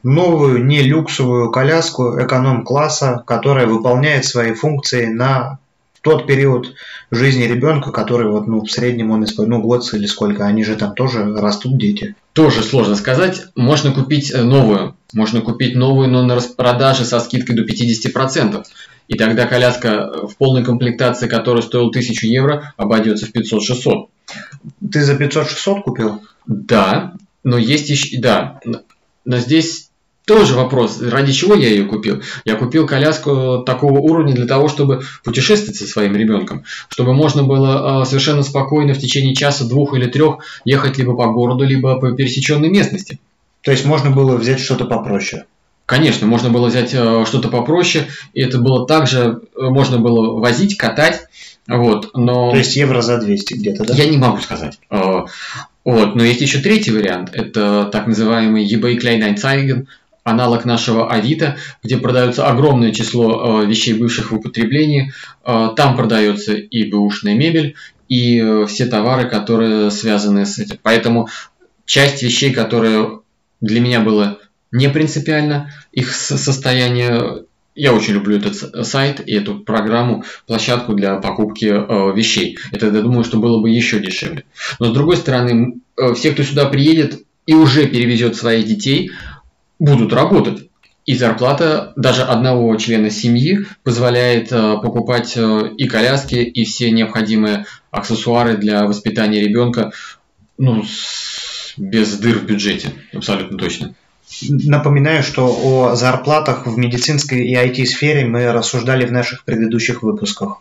[0.03, 5.59] новую, не люксовую коляску эконом-класса, которая выполняет свои функции на
[6.01, 6.75] тот период
[7.11, 10.77] жизни ребенка, который вот, ну, в среднем он использует, ну, год или сколько, они же
[10.77, 12.15] там тоже растут дети.
[12.33, 13.47] Тоже сложно сказать.
[13.57, 14.97] Можно купить э, новую.
[15.13, 18.65] Можно купить новую, но на распродаже со скидкой до 50%.
[19.09, 24.07] И тогда коляска в полной комплектации, которая стоила 1000 евро, обойдется в 500-600.
[24.93, 26.23] Ты за 500-600 купил?
[26.47, 28.19] Да, но есть еще...
[28.21, 28.61] Да,
[29.29, 29.91] но здесь
[30.25, 32.23] тоже вопрос, ради чего я ее купил?
[32.47, 38.01] Я купил коляску такого уровня для того, чтобы путешествовать со своим ребенком, чтобы можно было
[38.01, 42.13] а, совершенно спокойно в течение часа, двух или трех ехать либо по городу, либо по
[42.13, 43.21] пересеченной местности.
[43.61, 45.45] То есть можно было взять что-то попроще?
[45.85, 50.79] Конечно, можно было взять а, что-то попроще, и это было также, э, можно было возить,
[50.79, 51.29] катать,
[51.69, 52.51] вот, но...
[52.51, 53.95] То есть евро за 200 где-то, да?
[53.95, 54.79] Я не могу сказать.
[54.89, 55.27] А,
[55.85, 59.87] вот, но есть еще третий вариант, это так называемый eBay Kleinanzeigen,
[60.25, 65.13] аналог нашего Авито, где продается огромное число э, вещей бывших в употреблении.
[65.45, 67.75] Э, там продается и бэушная мебель,
[68.09, 70.79] и э, все товары, которые связаны с этим.
[70.83, 71.29] Поэтому
[71.85, 73.21] часть вещей, которые
[73.61, 74.39] для меня было
[74.71, 77.45] не принципиально, их состояние
[77.79, 82.59] я очень люблю этот сайт и эту программу, площадку для покупки э, вещей.
[82.73, 84.45] Это, я думаю, что было бы еще дешевле.
[84.81, 89.13] Но с другой стороны, э, все, кто сюда приедет и уже перевезет своих детей,
[89.79, 90.69] будут работать.
[91.07, 97.65] И зарплата даже одного члена семьи позволяет э, покупать э, и коляски, и все необходимые
[97.91, 99.93] аксессуары для воспитания ребенка
[100.59, 100.85] ну,
[101.77, 103.95] без дыр в бюджете, абсолютно точно.
[104.51, 110.59] Напоминаю, что о зарплатах в медицинской и IT-сфере мы рассуждали в наших предыдущих выпусках.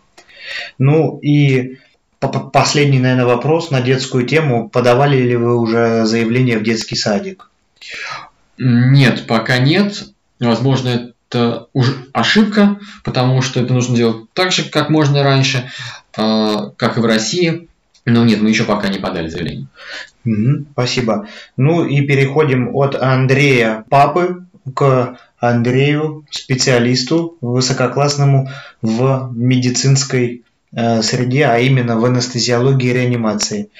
[0.78, 1.78] Ну и
[2.18, 4.68] последний, наверное, вопрос на детскую тему.
[4.68, 7.50] Подавали ли вы уже заявление в детский садик?
[8.56, 10.08] Нет, пока нет.
[10.40, 15.70] Возможно, это уже ошибка, потому что это нужно делать так же, как можно раньше,
[16.16, 17.68] а, как и в России.
[18.04, 19.68] Но нет, мы еще пока не подали заявление.
[20.72, 21.26] Спасибо.
[21.56, 28.48] Ну и переходим от Андрея Папы к Андрею, специалисту высококлассному
[28.82, 33.70] в медицинской э, среде, а именно в анестезиологии и реанимации.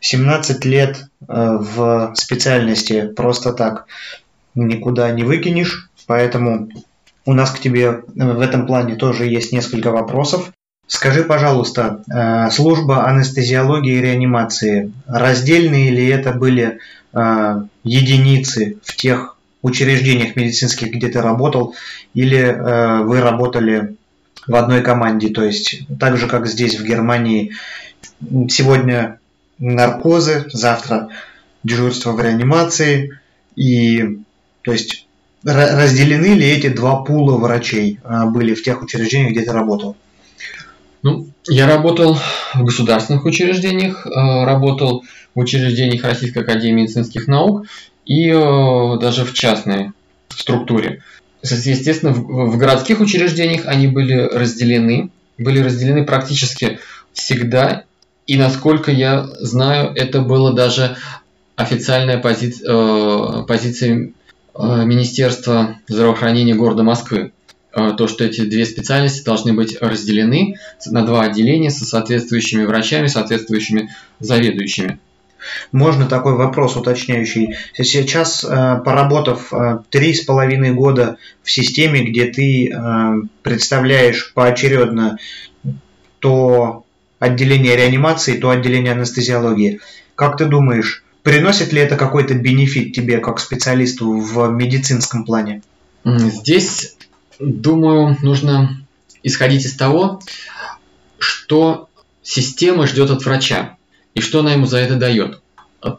[0.00, 3.86] 17 лет э, в специальности просто так
[4.54, 6.70] никуда не выкинешь, поэтому
[7.26, 10.50] у нас к тебе в этом плане тоже есть несколько вопросов.
[10.94, 16.80] Скажи, пожалуйста, э, служба анестезиологии и реанимации, раздельные ли это были
[17.14, 21.74] э, единицы в тех учреждениях медицинских, где ты работал,
[22.12, 23.96] или э, вы работали
[24.46, 27.52] в одной команде, то есть так же, как здесь в Германии,
[28.50, 29.18] сегодня
[29.58, 31.08] наркозы, завтра
[31.64, 33.18] дежурство в реанимации,
[33.56, 34.18] и
[34.60, 35.06] то есть
[35.42, 39.96] разделены ли эти два пула врачей были в тех учреждениях, где ты работал?
[41.02, 42.16] Ну, я работал
[42.54, 47.66] в государственных учреждениях, а, работал в учреждениях Российской Академии медицинских наук
[48.06, 49.90] и а, даже в частной
[50.28, 51.02] структуре.
[51.42, 56.78] Естественно, в городских учреждениях они были разделены, были разделены практически
[57.12, 57.82] всегда,
[58.28, 60.96] и насколько я знаю, это было даже
[61.56, 62.54] официальная пози...
[63.46, 64.12] позиция
[64.54, 67.32] э, Министерства здравоохранения города Москвы.
[67.74, 70.56] Э, то, что эти две специальности должны быть разделены
[70.86, 74.98] на два отделения со соответствующими врачами, соответствующими заведующими.
[75.72, 77.56] Можно такой вопрос уточняющий.
[77.72, 78.48] Сейчас, э,
[78.84, 82.72] поработав э, три с половиной года в системе, где ты
[83.42, 85.18] представляешь поочередно
[86.18, 86.84] то
[87.18, 89.80] отделение реанимации, то отделение анестезиологии,
[90.14, 95.62] как ты думаешь, приносит ли это какой-то бенефит тебе как специалисту в медицинском плане?
[96.04, 96.96] Здесь
[97.38, 98.84] Думаю, нужно
[99.22, 100.20] исходить из того,
[101.18, 101.88] что
[102.22, 103.76] система ждет от врача
[104.14, 105.40] и что она ему за это дает.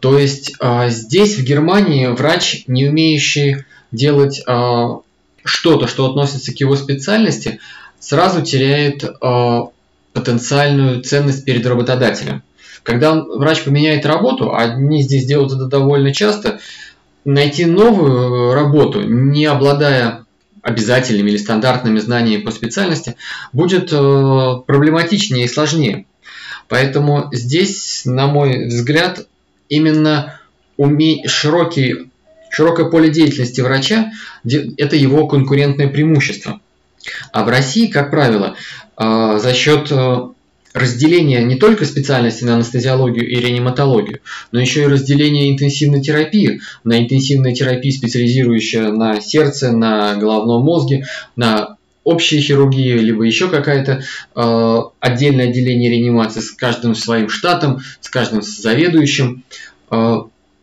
[0.01, 4.99] То есть а, здесь, в Германии, врач, не умеющий делать а,
[5.43, 7.59] что-то, что относится к его специальности,
[7.99, 9.69] сразу теряет а,
[10.13, 12.43] потенциальную ценность перед работодателем.
[12.83, 16.59] Когда врач поменяет работу, а они здесь делают это довольно часто,
[17.25, 20.22] найти новую работу, не обладая
[20.63, 23.15] обязательными или стандартными знаниями по специальности,
[23.51, 23.95] будет э,
[24.65, 26.05] проблематичнее и сложнее.
[26.69, 29.27] Поэтому здесь, на мой взгляд,
[29.69, 30.39] именно
[30.77, 31.27] уме...
[31.27, 32.09] широкий,
[32.49, 34.11] широкое поле деятельности врача–
[34.77, 36.61] это его конкурентное преимущество.
[37.33, 38.55] А в России, как правило,
[38.97, 40.27] э, за счет э,
[40.73, 44.19] разделение не только специальности на анестезиологию и реаниматологию,
[44.51, 46.61] но еще и разделение интенсивной терапии.
[46.83, 51.05] На интенсивной терапии, специализирующая на сердце, на головном мозге,
[51.35, 54.03] на общей хирургии, либо еще какая-то
[54.35, 59.43] э, отдельное отделение реанимации с каждым своим штатом, с каждым заведующим,
[59.89, 60.17] э,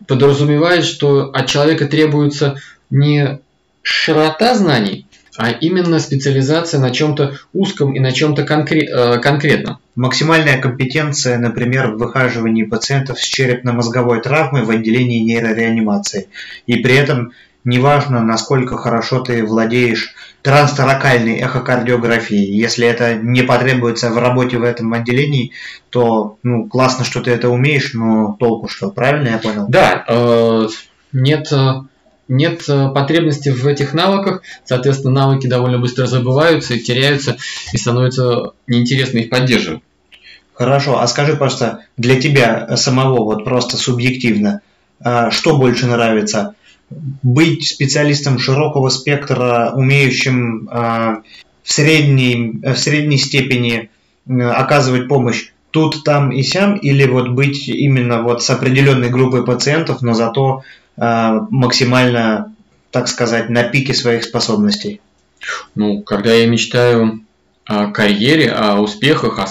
[0.07, 3.39] подразумевает, что от человека требуется не
[3.83, 5.07] широта знаний,
[5.37, 9.79] а именно специализация на чем-то узком и на чем-то конкре- э, конкретном.
[9.95, 16.29] Максимальная компетенция, например, в выхаживании пациентов с черепно-мозговой травмой в отделении нейрореанимации.
[16.67, 17.33] И при этом
[17.65, 22.57] неважно, насколько хорошо ты владеешь трансторакальной эхокардиографией.
[22.57, 25.53] Если это не потребуется в работе в этом отделении,
[25.91, 29.67] то ну, классно, что ты это умеешь, но толку что, правильно я понял?
[29.69, 30.69] Да, э,
[31.13, 31.83] нет э,
[32.31, 37.37] нет э, потребности в этих навыках, соответственно, навыки довольно быстро забываются и теряются,
[37.73, 39.83] и становится неинтересно их поддерживать.
[40.55, 44.61] Хорошо, а скажи просто для тебя самого, вот просто субъективно,
[45.01, 46.55] а, что больше нравится?
[46.91, 51.23] Быть специалистом широкого спектра, умеющим а,
[51.65, 53.91] в средней, в средней степени
[54.29, 60.03] оказывать помощь тут, там и сям, или вот быть именно вот с определенной группой пациентов,
[60.03, 60.63] но зато
[61.01, 62.55] максимально,
[62.91, 65.01] так сказать, на пике своих способностей?
[65.75, 67.25] Ну, когда я мечтаю
[67.65, 69.47] о карьере, о успехах, о,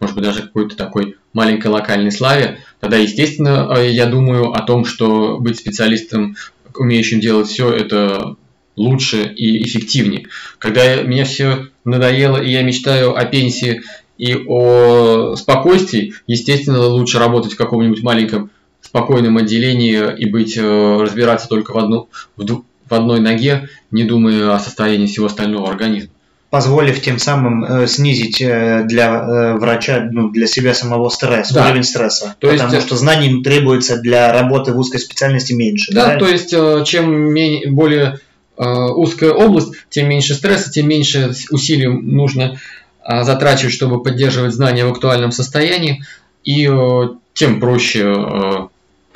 [0.00, 4.84] может быть, даже какой-то такой маленькой локальной славе, тогда, естественно, э, я думаю о том,
[4.84, 6.36] что быть специалистом,
[6.74, 8.36] умеющим делать все, это
[8.76, 10.26] лучше и эффективнее.
[10.58, 13.82] Когда меня все надоело, и я мечтаю о пенсии
[14.16, 18.50] и о спокойствии, естественно, лучше работать в каком-нибудь маленьком
[18.88, 22.44] спокойном отделении и быть, э, разбираться только в, одну, в,
[22.88, 26.10] в одной ноге, не думая о состоянии всего остального организма.
[26.50, 31.66] Позволив тем самым э, снизить э, для э, врача, ну, для себя самого стресс, да.
[31.66, 32.36] уровень стресса.
[32.38, 35.92] То потому есть, что знаний требуется для работы в узкой специальности меньше.
[35.92, 36.16] Да, да?
[36.16, 38.20] то есть э, чем менее, более
[38.56, 42.58] э, узкая область, тем меньше стресса, тем меньше усилий нужно
[43.06, 46.02] э, затрачивать, чтобы поддерживать знания в актуальном состоянии,
[46.44, 48.68] и э, тем проще э,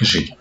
[0.04, 0.34] жить.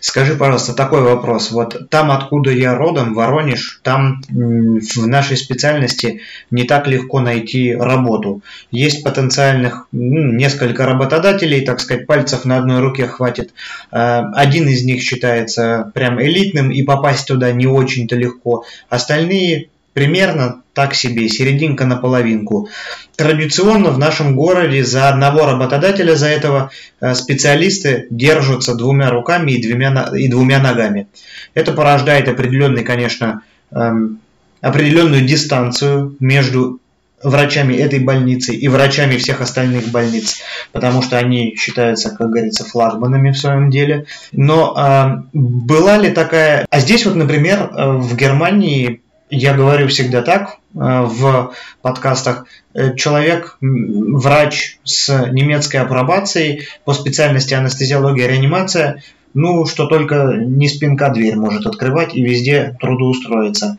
[0.00, 1.50] Скажи, пожалуйста, такой вопрос.
[1.50, 8.42] Вот там, откуда я родом, Воронеж, там в нашей специальности не так легко найти работу.
[8.70, 13.52] Есть потенциальных ну, несколько работодателей, так сказать, пальцев на одной руке хватит.
[13.90, 18.64] Э, один из них считается прям элитным, и попасть туда не очень-то легко.
[18.88, 22.68] Остальные примерно так себе, серединка на половинку.
[23.16, 26.70] Традиционно в нашем городе за одного работодателя, за этого
[27.00, 31.08] э, специалисты держатся двумя руками и двумя, и двумя ногами.
[31.54, 34.20] Это порождает определенный, конечно, эм,
[34.62, 36.80] определенную дистанцию между
[37.22, 40.40] врачами этой больницы и врачами всех остальных больниц,
[40.72, 44.06] потому что они считаются, как говорится, флагманами в своем деле.
[44.32, 46.66] Но э, была ли такая...
[46.68, 49.01] А здесь вот, например, э, в Германии
[49.32, 57.54] я говорю всегда так э, в подкастах, э, человек, врач с немецкой апробацией по специальности
[57.54, 59.02] анестезиология и реанимация,
[59.32, 63.78] ну, что только не спинка дверь может открывать и везде трудоустроиться.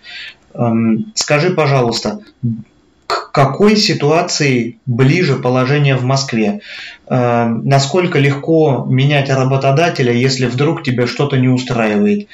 [0.55, 2.21] Эм, скажи, пожалуйста,
[3.05, 6.61] к какой ситуации ближе положение в Москве?
[7.07, 12.27] Э, насколько легко менять работодателя, если вдруг тебя что-то не устраивает?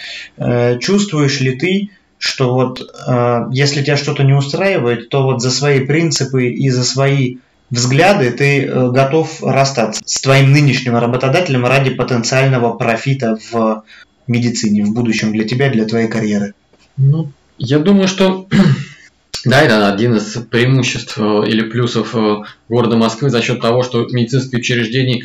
[0.79, 1.89] Чувствуешь ли ты,
[2.19, 6.83] что вот э, если тебя что-то не устраивает, то вот за свои принципы и за
[6.83, 7.37] свои
[7.71, 13.83] взгляды ты готов расстаться с твоим нынешним работодателем ради потенциального профита в
[14.29, 16.53] медицине в будущем для тебя, для твоей карьеры?
[16.95, 18.47] Ну, я думаю, что
[19.45, 22.37] да, это один из преимуществ э, или плюсов э,
[22.69, 25.23] города Москвы за счет того, что медицинские учреждения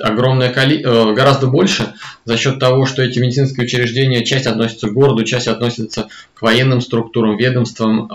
[0.00, 0.80] огромное коли...
[0.84, 1.94] Э, гораздо больше
[2.24, 6.80] за счет того, что эти медицинские учреждения, часть относится к городу, часть относится к военным
[6.80, 8.10] структурам, ведомствам,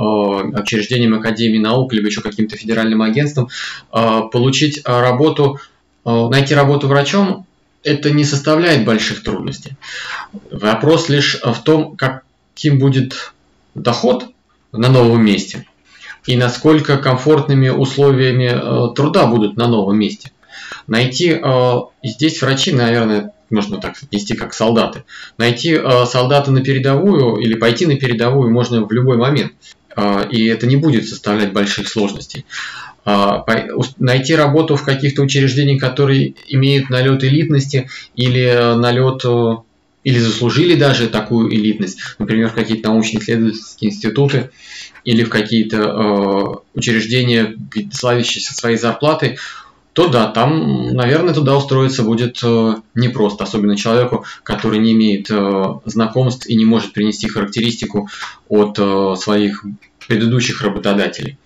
[0.54, 3.50] учреждениям Академии наук, либо еще каким-то федеральным агентствам.
[3.90, 5.60] Получить работу,
[6.06, 7.46] найти работу врачом,
[7.84, 9.76] это не составляет больших трудностей.
[10.52, 13.34] Вопрос лишь в том, каким будет
[13.76, 14.28] доход
[14.72, 15.66] на новом месте
[16.26, 20.32] и насколько комфортными условиями э, труда будут на новом месте.
[20.88, 25.04] Найти э, здесь врачи, наверное, можно так отнести, как солдаты.
[25.38, 29.54] Найти э, солдата на передовую или пойти на передовую можно в любой момент.
[30.30, 32.46] И это не будет составлять больших сложностей.
[33.04, 39.26] Найти работу в каких-то учреждениях, которые имеют налет элитности или налет
[40.04, 44.50] или заслужили даже такую элитность, например, в какие-то научно-исследовательские институты
[45.04, 47.56] или в какие-то э, учреждения,
[47.92, 49.38] славящиеся своей зарплатой,
[49.94, 55.64] то да, там, наверное, туда устроиться будет э, непросто, особенно человеку, который не имеет э,
[55.86, 58.08] знакомств и не может принести характеристику
[58.48, 59.66] от э, своих
[60.08, 61.38] предыдущих работодателей.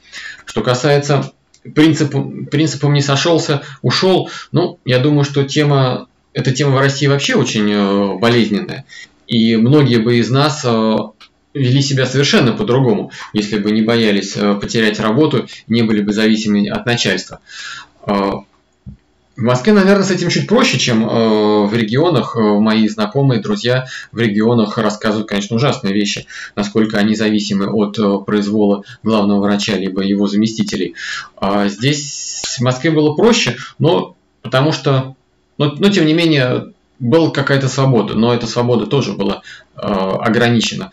[0.46, 1.34] Что касается
[1.74, 2.22] принципа,
[2.52, 8.20] принципом не сошелся, ушел, ну, я думаю, что тема эта тема в России вообще очень
[8.20, 8.86] болезненная.
[9.26, 10.66] И многие бы из нас
[11.54, 16.86] вели себя совершенно по-другому, если бы не боялись потерять работу, не были бы зависимы от
[16.86, 17.40] начальства.
[18.06, 21.06] В Москве, наверное, с этим чуть проще, чем
[21.68, 22.36] в регионах.
[22.38, 26.26] Мои знакомые, друзья в регионах рассказывают, конечно, ужасные вещи,
[26.56, 30.96] насколько они зависимы от произвола главного врача либо его заместителей.
[31.36, 35.16] А здесь в Москве было проще, но потому что
[35.58, 39.42] но, но тем не менее, была какая-то свобода, но эта свобода тоже была
[39.76, 40.92] э, ограничена.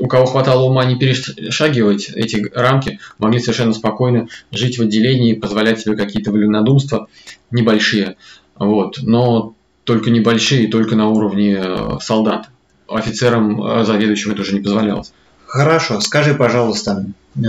[0.00, 5.80] У кого хватало ума не перешагивать эти рамки, могли совершенно спокойно жить в отделении, позволять
[5.80, 7.06] себе какие-то вольнодумства
[7.50, 8.16] небольшие.
[8.58, 8.98] Вот.
[9.02, 12.48] Но только небольшие, только на уровне э, солдат.
[12.88, 15.12] Офицерам, э, заведующим это уже не позволялось.
[15.46, 17.04] Хорошо, скажи, пожалуйста,
[17.36, 17.40] э,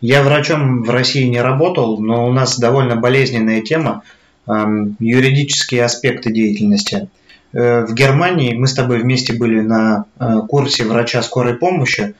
[0.00, 4.02] я врачом в России не работал, но у нас довольно болезненная тема
[4.46, 7.10] юридические аспекты деятельности.
[7.52, 12.14] Э, в Германии мы с тобой вместе были на э, курсе врача скорой помощи.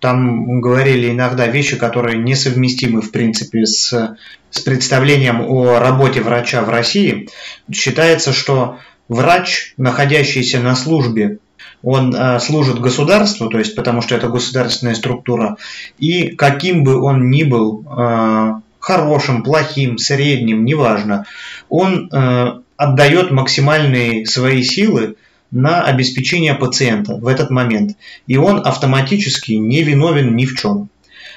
[0.00, 4.16] Там говорили иногда вещи, которые несовместимы в принципе с,
[4.50, 7.28] с представлением о работе врача в России.
[7.72, 11.38] Считается, что врач, находящийся на службе,
[11.82, 15.56] он э, служит государству, то есть потому что это государственная структура,
[15.98, 17.84] и каким бы он ни был
[18.80, 21.24] хорошим, плохим, средним, неважно,
[21.70, 22.10] он
[22.76, 25.16] отдает максимальные свои силы
[25.50, 27.96] на обеспечение пациента в этот момент.
[28.26, 30.88] И он автоматически не виновен ни в чем.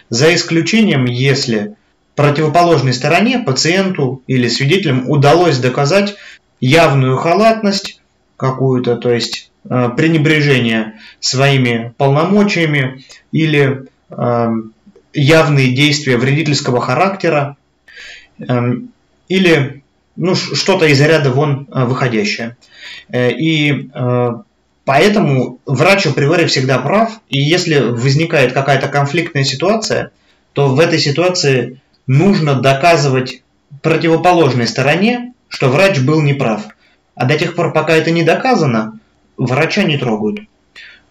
[0.09, 1.75] За исключением, если
[2.15, 6.15] противоположной стороне, пациенту или свидетелям удалось доказать
[6.59, 8.01] явную халатность
[8.37, 14.47] какую-то, то есть э, пренебрежение своими полномочиями или э,
[15.13, 17.57] явные действия вредительского характера
[18.39, 18.89] эм,
[19.27, 19.83] или
[20.17, 22.57] ну, что-то из ряда вон э, выходящее.
[23.09, 24.29] Э, и э,
[24.83, 30.11] поэтому врач априори всегда прав, и если возникает какая-то конфликтная ситуация,
[30.53, 33.43] то в этой ситуации нужно доказывать
[33.83, 36.63] противоположной стороне, что врач был неправ.
[37.15, 38.99] А до тех пор, пока это не доказано,
[39.37, 40.41] врача не трогают.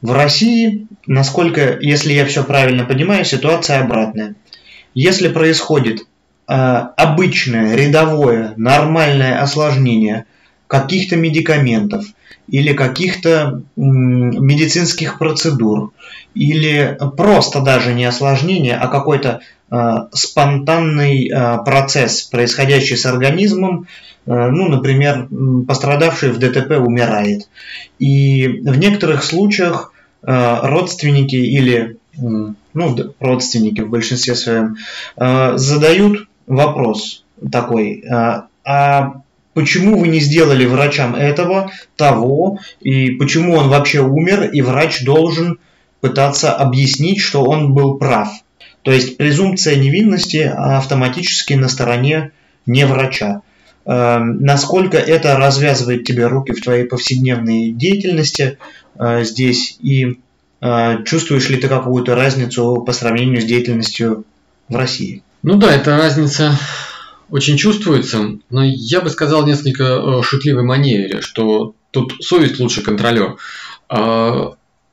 [0.02, 4.34] В России, насколько, если я все правильно понимаю, ситуация обратная.
[4.94, 6.06] Если происходит
[6.46, 10.26] обычное, рядовое, нормальное осложнение
[10.66, 12.04] каких-то медикаментов
[12.48, 15.92] или каких-то медицинских процедур,
[16.34, 19.40] или просто даже не осложнение, а какой-то
[19.70, 23.86] э, спонтанный э, процесс, происходящий с организмом,
[24.26, 25.28] э, ну, например,
[25.66, 27.48] пострадавший в ДТП умирает.
[27.98, 29.92] И в некоторых случаях
[30.22, 32.56] э, родственники или ну,
[33.20, 34.76] родственники в большинстве своем
[35.16, 39.22] э, задают вопрос такой, э, а
[39.54, 45.58] почему вы не сделали врачам этого, того, и почему он вообще умер, и врач должен
[46.00, 48.28] пытаться объяснить, что он был прав.
[48.82, 52.32] То есть презумпция невинности автоматически на стороне
[52.66, 53.42] не врача.
[53.84, 58.58] Э, насколько это развязывает тебе руки в твоей повседневной деятельности
[58.98, 60.18] э, здесь и
[61.04, 64.24] чувствуешь ли ты какую-то разницу по сравнению с деятельностью
[64.70, 65.22] в России?
[65.46, 66.58] Ну да, эта разница
[67.30, 73.36] очень чувствуется, но я бы сказал несколько шутливой манере, что тут совесть лучше контролер.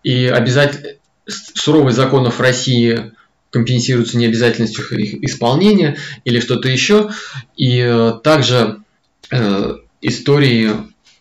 [0.03, 0.89] И обязательно
[1.25, 3.13] суровый законов России
[3.49, 7.09] компенсируется необязательностью их исполнения или что-то еще.
[7.57, 8.83] И э, также
[9.31, 10.69] э, истории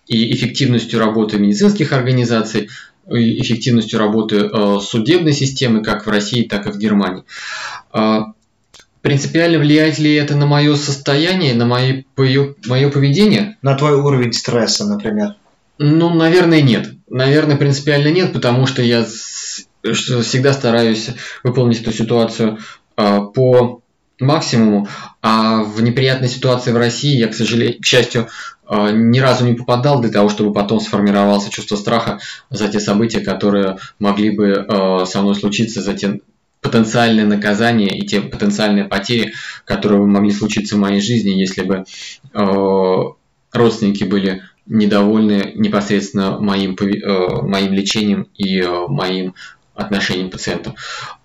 [0.08, 2.68] и эффективностью работы медицинских организаций,
[3.10, 7.24] и эффективностью работы э, судебной системы как в России, так и в Германии.
[9.02, 13.58] Принципиально влияет ли это на мое состояние, на мои, мое поведение?
[13.60, 15.34] На твой уровень стресса, например?
[15.78, 16.92] Ну, наверное, нет.
[17.10, 21.10] Наверное, принципиально нет, потому что я всегда стараюсь
[21.42, 22.58] выполнить эту ситуацию
[22.96, 23.82] а, по
[24.20, 24.86] максимуму,
[25.20, 28.28] а в неприятной ситуации в России я, к сожалению, к счастью,
[28.64, 33.20] а, ни разу не попадал для того, чтобы потом сформировался чувство страха за те события,
[33.20, 36.20] которые могли бы а, со мной случиться, за те
[36.62, 39.34] потенциальные наказания и те потенциальные потери,
[39.64, 41.84] которые бы могли случиться в моей жизни, если бы
[43.52, 49.34] родственники были недовольны непосредственно моим, моим лечением и моим
[49.74, 50.74] отношениям пациента.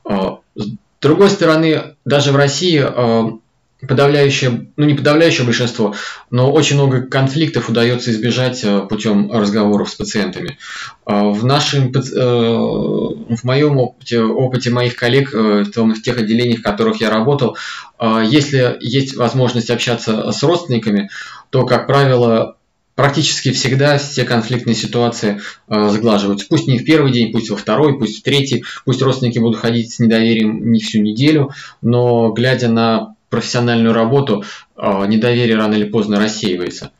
[0.03, 0.67] А, с
[1.01, 3.37] другой стороны, даже в России а,
[3.81, 5.95] подавляющее, ну не подавляющее большинство,
[6.31, 10.57] но очень много конфликтов удается избежать а, путем разговоров с пациентами.
[11.05, 17.55] В нашем, в моем опыте, опыте моих коллег в тех отделениях, в которых я работал,
[18.01, 21.09] если есть возможность общаться с родственниками,
[21.49, 22.57] то, как правило,
[22.97, 26.47] практически всегда все конфликтные ситуации э, заглаживаются.
[26.49, 29.93] Пусть не в первый день, пусть во второй, пусть в третий, пусть родственники будут ходить
[29.93, 31.51] с недоверием не всю неделю,
[31.83, 34.43] но глядя на профессиональную работу,
[34.75, 36.91] э, недоверие рано или поздно рассеивается.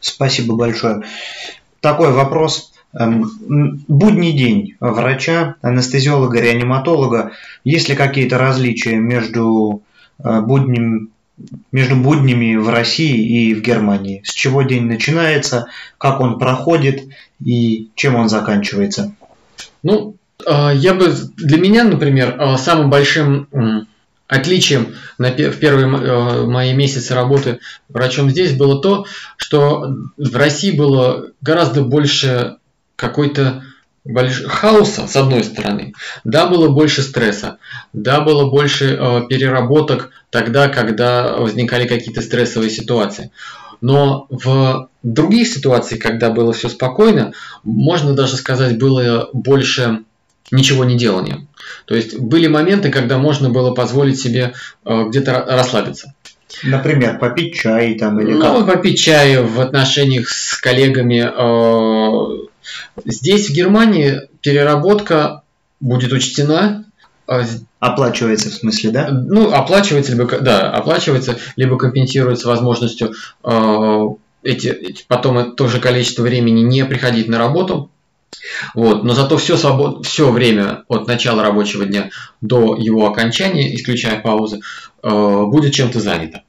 [0.00, 1.02] Спасибо большое.
[1.80, 2.72] Такой вопрос.
[2.92, 3.28] Эм,
[3.88, 7.32] будний день врача, анестезиолога, реаниматолога.
[7.64, 9.82] Есть ли какие-то различия между
[10.22, 11.10] э, будним
[11.72, 14.22] между буднями в России и в Германии.
[14.24, 15.66] С чего день начинается,
[15.98, 17.02] как он проходит
[17.44, 19.14] и чем он заканчивается?
[19.82, 20.14] Ну,
[20.46, 23.48] а, я бы для меня, например, а, самым большим
[24.26, 29.06] отличием в первые а, мои месяцы работы врачом здесь было то,
[29.36, 32.56] что в России было гораздо больше
[32.96, 33.62] какой-то
[34.04, 34.42] больш...
[34.44, 35.94] хаоса, с одной стороны,
[36.24, 37.58] да, было больше стресса,
[37.92, 43.30] да, было больше э, переработок тогда, когда возникали какие-то стрессовые ситуации.
[43.80, 47.32] Но в других ситуациях, когда было все спокойно,
[47.64, 50.04] можно даже сказать, было больше
[50.54, 51.46] ничего не делания.
[51.86, 56.14] То есть были моменты, когда можно было позволить себе э, где-то расслабиться.
[56.62, 58.76] Например, попить чай там или ну, как?
[58.76, 62.46] попить чай в отношениях с коллегами, э,
[63.04, 65.42] Здесь, в Германии, переработка
[65.80, 66.84] будет учтена.
[67.26, 67.42] А
[67.78, 69.08] оплачивается в смысле, да?
[69.10, 74.00] Ну, оплачивается, либо, да, оплачивается, либо компенсируется возможностью э,
[74.42, 77.90] эти, эти, потом то же количество времени не приходить на работу.
[78.74, 80.06] Вот, но зато все, свобод...
[80.06, 82.10] все время от начала рабочего дня
[82.40, 84.60] до его окончания, исключая паузы,
[85.02, 86.42] э, будет чем-то занято.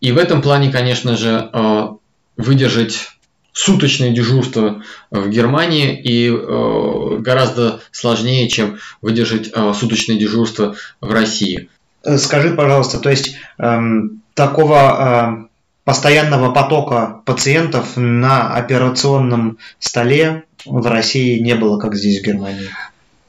[0.00, 1.88] И в этом плане, конечно же, э,
[2.36, 3.08] выдержать
[3.52, 11.70] суточное дежурство в Германии и э, гораздо сложнее, чем выдержать суточное дежурство в России.
[12.18, 21.38] Скажи, пожалуйста, то есть эм, такого э, постоянного потока пациентов на операционном столе в России
[21.38, 22.68] не было, как здесь в Германии?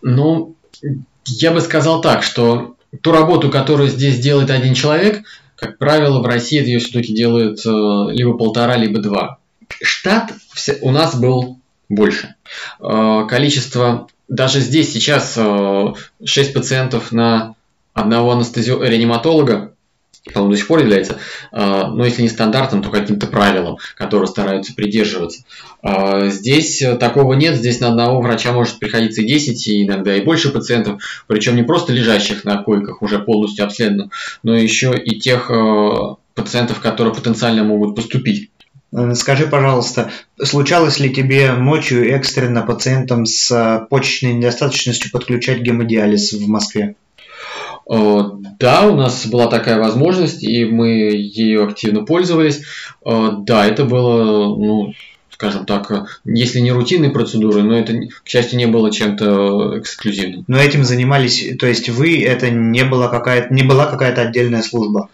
[0.02, 0.56] Ну,
[1.26, 5.24] я бы сказал так, что ту работу, которую здесь делает один человек,
[5.56, 7.70] как правило, в России ее все-таки делают э,
[8.12, 9.40] либо полтора, либо два
[9.82, 10.34] штат
[10.82, 11.60] у нас был
[11.90, 12.36] больше.
[12.80, 17.56] Э, количество, даже здесь сейчас 6 э, пациентов на
[17.94, 19.74] одного анестезио реаниматолога,
[20.34, 21.18] по-моему, до сих пор является, э,
[21.88, 25.44] но если не стандартом, то каким-то правилом, которые стараются придерживаться.
[25.84, 30.50] Здесь такого нет, здесь на одного врача может приходиться и 10, и иногда и больше
[30.50, 34.12] пациентов, причем не просто лежащих на койках, уже полностью обследованных,
[34.44, 35.52] но еще и тех
[36.34, 38.50] пациентов, которые потенциально могут поступить
[38.92, 40.12] Э, скажи, пожалуйста,
[40.42, 46.96] случалось ли тебе ночью экстренно пациентам с э, почечной недостаточностью подключать гемодиализ в Москве?
[47.90, 52.64] Да, у нас была такая возможность, и мы ею активно пользовались.
[53.06, 54.94] Да, это было ну,
[55.38, 55.92] скажем так,
[56.26, 60.44] если не рутинной процедурой, но это, к счастью, не было чем-то эксклюзивным.
[60.48, 65.10] Но этим занимались, то есть вы, это не была какая-то, не была какая-то отдельная служба?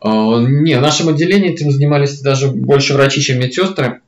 [0.00, 4.00] А, не, в нашем отделении этим занимались даже больше врачи, чем медсестры.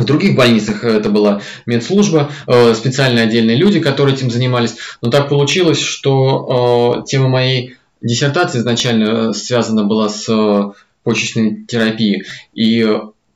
[0.00, 4.76] В других больницах это была медслужба, э, специальные отдельные люди, которые этим занимались.
[5.02, 10.72] Но так получилось, что э, тема моей диссертации изначально связана была с
[11.02, 12.24] почечной терапией.
[12.54, 12.86] И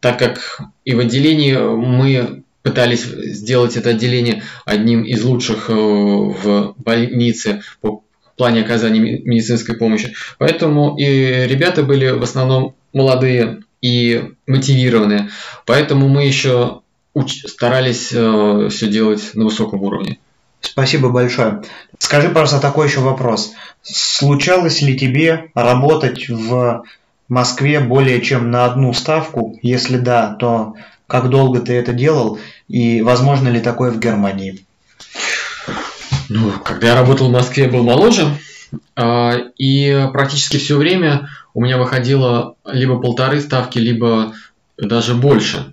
[0.00, 6.74] так как и в отделении мы пытались сделать это отделение одним из лучших э, в
[6.78, 8.02] больнице по
[8.36, 10.14] плане оказания медицинской помощи.
[10.38, 11.04] Поэтому и
[11.46, 15.28] ребята были в основном молодые и мотивированные.
[15.66, 16.80] Поэтому мы еще
[17.47, 20.18] старались э, все делать на высоком уровне.
[20.62, 21.62] Спасибо большое.
[21.99, 23.53] Скажи, просто такой еще вопрос.
[23.82, 26.85] Случалось ли тебе работать в
[27.28, 29.59] Москве более чем на одну ставку?
[29.61, 30.76] Если да, то
[31.07, 34.64] как долго ты это делал и возможно ли такое в Германии?
[36.30, 38.26] Ну, когда я работал в Москве, был моложе,
[38.97, 44.34] а, и практически все время у меня выходило либо полторы ставки, либо
[44.76, 45.72] даже больше.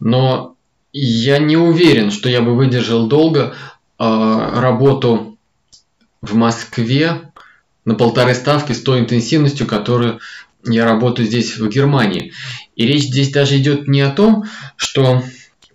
[0.00, 0.56] Но
[0.92, 3.54] я не уверен, что я бы выдержал долго
[3.98, 4.04] э,
[4.60, 5.38] работу
[6.22, 7.32] в Москве
[7.84, 10.20] на полторы ставки с той интенсивностью, которую
[10.64, 12.32] я работаю здесь в Германии.
[12.74, 14.44] И речь здесь даже идет не о том,
[14.76, 15.22] что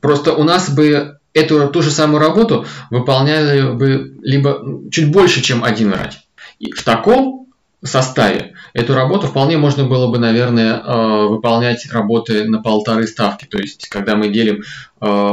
[0.02, 5.64] просто у нас бы эту ту же самую работу выполняли бы либо чуть больше, чем
[5.64, 6.14] один врач.
[6.60, 7.45] И в таком
[7.88, 13.46] составе эту работу вполне можно было бы, наверное, э, выполнять работы на полторы ставки.
[13.46, 14.64] То есть, когда мы делим,
[15.02, 15.32] э,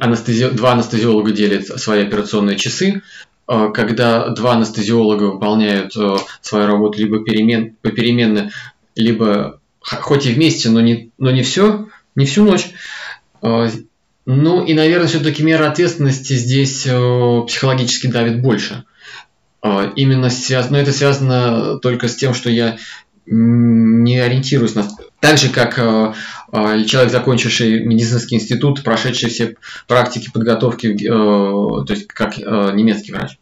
[0.00, 0.50] анестези...
[0.50, 3.02] два анестезиолога делят свои операционные часы,
[3.48, 5.92] э, когда два анестезиолога выполняют
[6.40, 7.76] свою работу либо перемен...
[7.82, 8.50] попеременно,
[8.96, 12.70] либо хоть и вместе, но не, но не все, не всю ночь.
[13.42, 18.84] Ну и, наверное, все-таки мера ответственности здесь психологически давит больше.
[19.62, 22.78] А, именно связано, но это связано только с тем, что я
[23.26, 24.88] не ориентируюсь на...
[25.20, 26.14] Так же, как э,
[26.52, 29.56] э, человек, закончивший медицинский институт, прошедший все
[29.86, 33.36] практики подготовки, э, то есть как немецкий врач.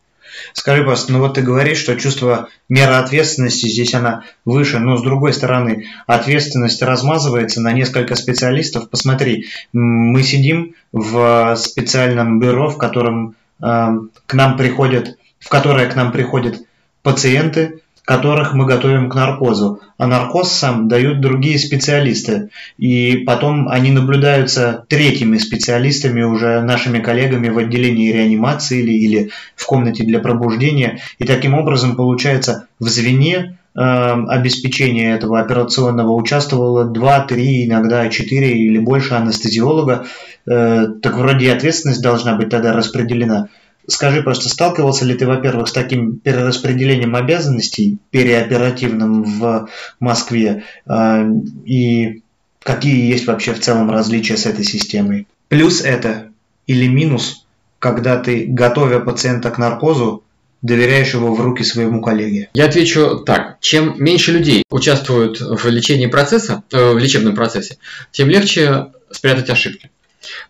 [0.52, 5.02] Скажи, пожалуйста, ну вот ты говоришь, что чувство мера ответственности здесь она выше, но с
[5.02, 8.90] другой стороны ответственность размазывается на несколько специалистов.
[8.90, 13.88] Посмотри, мы сидим в специальном бюро, в котором э,
[14.26, 16.62] к нам приходят в которое к нам приходят
[17.02, 19.80] пациенты, которых мы готовим к наркозу.
[19.98, 22.48] А наркоз сам дают другие специалисты.
[22.78, 29.66] И потом они наблюдаются третьими специалистами, уже нашими коллегами в отделении реанимации или, или в
[29.66, 31.00] комнате для пробуждения.
[31.18, 38.52] И таким образом, получается, в звене э, обеспечения этого операционного участвовало 2, 3, иногда 4
[38.58, 40.06] или больше анестезиолога.
[40.46, 43.48] Э, так вроде и ответственность должна быть тогда распределена.
[43.88, 49.68] Скажи просто, сталкивался ли ты, во-первых, с таким перераспределением обязанностей переоперативным в
[49.98, 51.26] Москве а,
[51.64, 52.22] и
[52.62, 55.26] какие есть вообще в целом различия с этой системой?
[55.48, 56.28] Плюс это
[56.66, 57.46] или минус,
[57.78, 60.22] когда ты, готовя пациента к наркозу,
[60.60, 62.50] доверяешь его в руки своему коллеге?
[62.52, 63.56] Я отвечу так.
[63.60, 67.78] Чем меньше людей участвуют в лечении процесса, э, в лечебном процессе,
[68.12, 69.90] тем легче спрятать ошибки.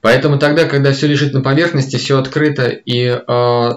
[0.01, 3.71] Поэтому тогда, когда все лежит на поверхности, все открыто и э,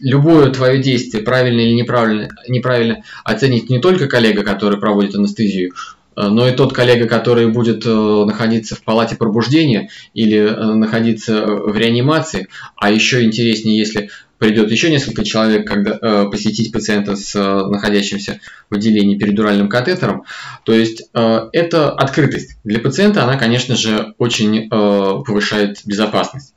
[0.00, 5.72] любое твое действие, правильно или неправильно, неправильно, оценить не только коллега, который проводит анестезию,
[6.16, 11.46] э, но и тот коллега, который будет э, находиться в палате пробуждения или э, находиться
[11.46, 17.34] в реанимации, а еще интереснее, если придет еще несколько человек, когда э, посетить пациента с
[17.34, 20.24] э, находящимся в отделении передуральным катетером.
[20.64, 22.56] То есть э, это открытость.
[22.64, 26.54] Для пациента она, конечно же, очень э, повышает безопасность.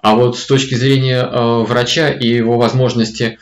[0.00, 3.38] А вот с точки зрения э, врача и его возможности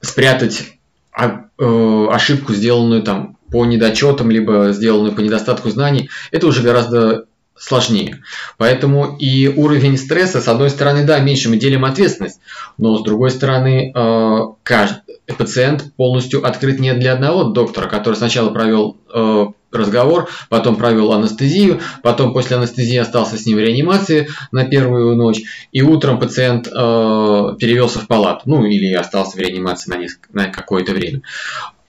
[0.00, 0.74] спрятать
[1.12, 7.26] а, э, ошибку, сделанную там по недочетам, либо сделанную по недостатку знаний, это уже гораздо
[7.56, 8.22] сложнее.
[8.58, 12.40] Поэтому и уровень стресса, с одной стороны, да, меньше мы делим ответственность,
[12.78, 15.02] но с другой стороны, э, каждый
[15.38, 21.80] пациент полностью открыт не для одного доктора, который сначала провел э, разговор, потом провел анестезию,
[22.02, 25.42] потом после анестезии остался с ним в реанимации на первую ночь,
[25.72, 30.92] и утром пациент э, перевелся в палату, ну или остался в реанимации на, на какое-то
[30.92, 31.22] время.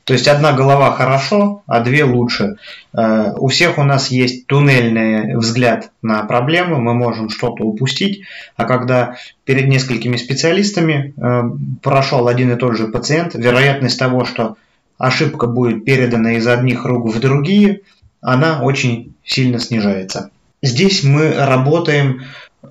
[0.06, 2.58] То есть одна голова хорошо, а две лучше.
[2.94, 8.22] Э, у всех у нас есть туннельный взгляд на проблему, мы можем что-то упустить,
[8.56, 11.44] а когда перед несколькими специалистами э,
[11.82, 14.58] прошел один и тот же пациент, вероятность того, что
[15.00, 17.82] ошибка будет передана из одних рук в другие,
[18.22, 20.30] она очень сильно снижается.
[20.62, 22.22] здесь мы работаем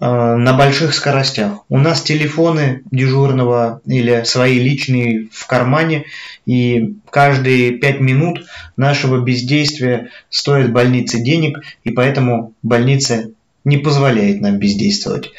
[0.00, 1.64] на больших скоростях.
[1.68, 6.04] У нас телефоны дежурного или свои личные в кармане,
[6.46, 8.44] и каждые пять минут
[8.76, 13.30] нашего бездействия стоит больнице денег, и поэтому больница
[13.64, 15.32] не позволяет нам бездействовать.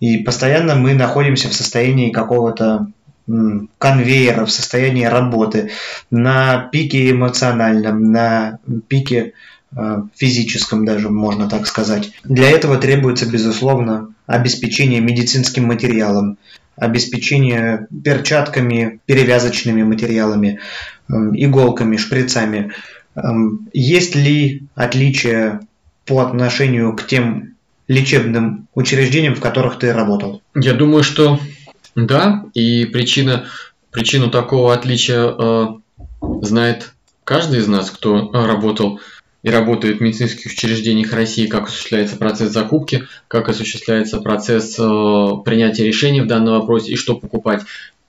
[0.00, 2.86] И постоянно мы находимся в состоянии какого-то
[3.78, 5.70] конвейера, в состоянии работы,
[6.10, 8.58] на пике эмоциональном, на
[8.88, 9.32] пике э,
[10.16, 12.12] физическом даже, можно так сказать.
[12.24, 16.38] Для этого требуется, безусловно, обеспечение медицинским материалом,
[16.76, 20.60] обеспечение перчатками, перевязочными материалами,
[21.08, 22.72] эм, иголками, шприцами.
[23.14, 25.60] Эм, есть ли отличия
[26.06, 27.54] по отношению к тем
[27.86, 30.42] лечебным учреждениям, в которых ты работал?
[30.54, 31.38] Я думаю, что
[31.94, 33.46] да, и причина,
[33.90, 35.66] причину такого отличия э,
[36.42, 36.92] знает
[37.24, 39.00] каждый из нас, кто э, работал
[39.42, 45.84] и работает в медицинских учреждениях России, как осуществляется процесс закупки, как осуществляется процесс э, принятия
[45.84, 47.62] решений в данном вопросе и что покупать,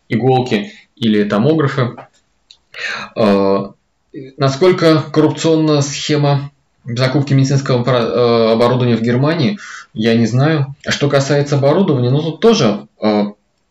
[0.09, 1.95] иголки или томографы.
[3.15, 3.69] Э,
[4.37, 6.51] насколько коррупционна схема
[6.83, 9.59] закупки медицинского э, оборудования в Германии,
[9.93, 10.75] я не знаю.
[10.85, 13.25] А что касается оборудования, ну тут тоже э,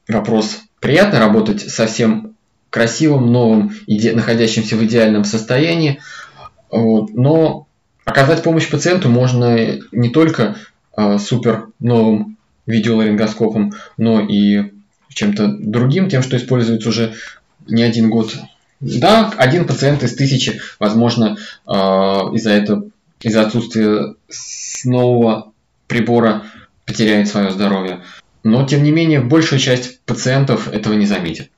[0.09, 0.61] вопрос.
[0.81, 2.35] Приятно работать совсем
[2.71, 6.01] красивым, новым, находящимся в идеальном состоянии,
[6.71, 7.67] вот, но
[8.05, 10.57] оказать помощь пациенту можно не только
[10.97, 14.73] э, супер новым видеоларингоскопом, но и
[15.09, 17.15] чем-то другим, тем, что используется уже
[17.67, 18.35] не один год.
[18.81, 22.85] Да, один пациент из тысячи, возможно, э, из-за этого,
[23.21, 24.15] из-за отсутствия
[24.85, 25.53] нового
[25.87, 26.45] прибора
[26.87, 28.01] потеряет свое здоровье.
[28.43, 31.51] Но, тем не менее, большая часть пациентов этого не заметит.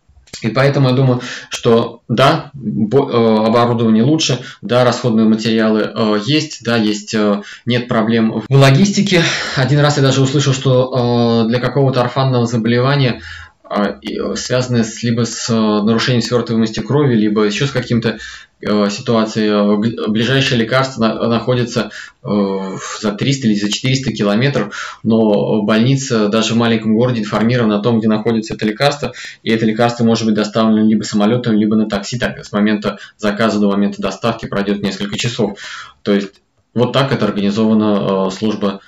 [0.42, 6.76] И поэтому я думаю, что да, э, оборудование лучше, да, расходные материалы э, есть, да,
[6.76, 9.22] есть, э, нет проблем в логистике.
[9.56, 13.22] Один раз я даже услышал, что для какого-то орфанного заболевания
[14.34, 18.18] связанные с, либо с нарушением свертываемости крови, либо еще с каким-то
[18.62, 19.48] э, ситуацией.
[19.48, 21.90] Э, ближайшее лекарство находится
[22.22, 27.98] за 300 или за 400 километров, но больница даже в маленьком городе информирована о том,
[27.98, 32.18] где находится это лекарство, и это лекарство может быть доставлено либо самолетом, либо на такси.
[32.18, 35.58] Так, с момента заказа до момента доставки пройдет несколько часов.
[36.02, 36.42] То есть
[36.74, 38.80] вот так это организована служба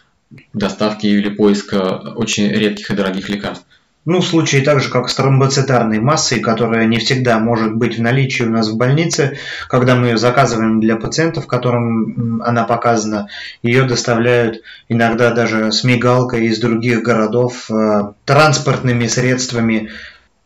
[0.53, 3.67] доставки или поиска очень редких и дорогих лекарств.
[4.07, 8.03] Ну, в случае так же, как с тромбоцитарной массой, которая не всегда может быть в
[8.03, 9.39] наличии у нас в больнице,
[9.69, 13.29] когда мы ее заказываем для пациентов, которым она показана,
[13.63, 19.91] ее доставляют иногда даже с мигалкой из других городов, э, транспортными средствами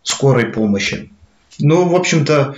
[0.05, 1.11] скорой помощи.
[1.59, 2.55] Ну, в общем-то,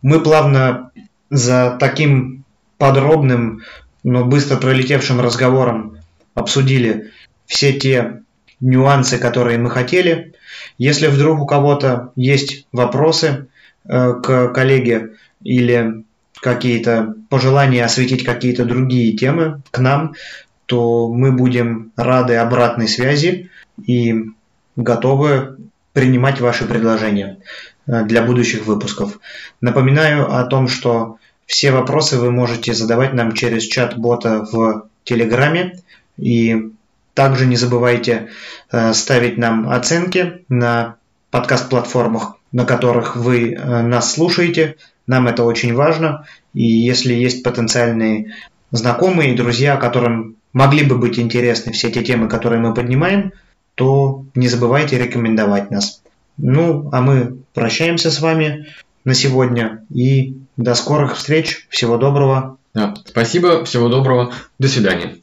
[0.00, 0.90] мы плавно
[1.28, 2.44] за таким
[2.78, 3.60] подробным,
[4.02, 5.98] но быстро пролетевшим разговором
[6.34, 7.10] обсудили
[7.46, 8.22] все те
[8.60, 10.34] нюансы, которые мы хотели.
[10.78, 13.48] Если вдруг у кого-то есть вопросы
[13.84, 16.04] э, к коллеге или
[16.40, 20.14] какие-то пожелания осветить какие-то другие темы к нам,
[20.66, 23.50] то мы будем рады обратной связи
[23.84, 24.14] и
[24.76, 25.56] готовы
[25.92, 27.38] принимать ваши предложения
[27.86, 29.18] э, для будущих выпусков.
[29.60, 35.80] Напоминаю о том, что все вопросы вы можете задавать нам через чат бота в Телеграме
[36.16, 36.70] и
[37.14, 38.30] также не забывайте
[38.70, 40.96] э, ставить нам оценки на
[41.30, 44.76] подкаст-платформах, на которых вы э, нас слушаете.
[45.06, 46.26] Нам это очень важно.
[46.54, 48.34] И если есть потенциальные
[48.70, 53.32] знакомые и друзья, которым могли бы быть интересны все те темы, которые мы поднимаем,
[53.74, 56.02] то не забывайте рекомендовать нас.
[56.36, 58.66] Ну, а мы прощаемся с вами
[59.04, 61.66] на сегодня и до скорых встреч.
[61.70, 62.58] Всего доброго.
[63.06, 64.32] Спасибо, всего доброго.
[64.58, 65.20] До свидания.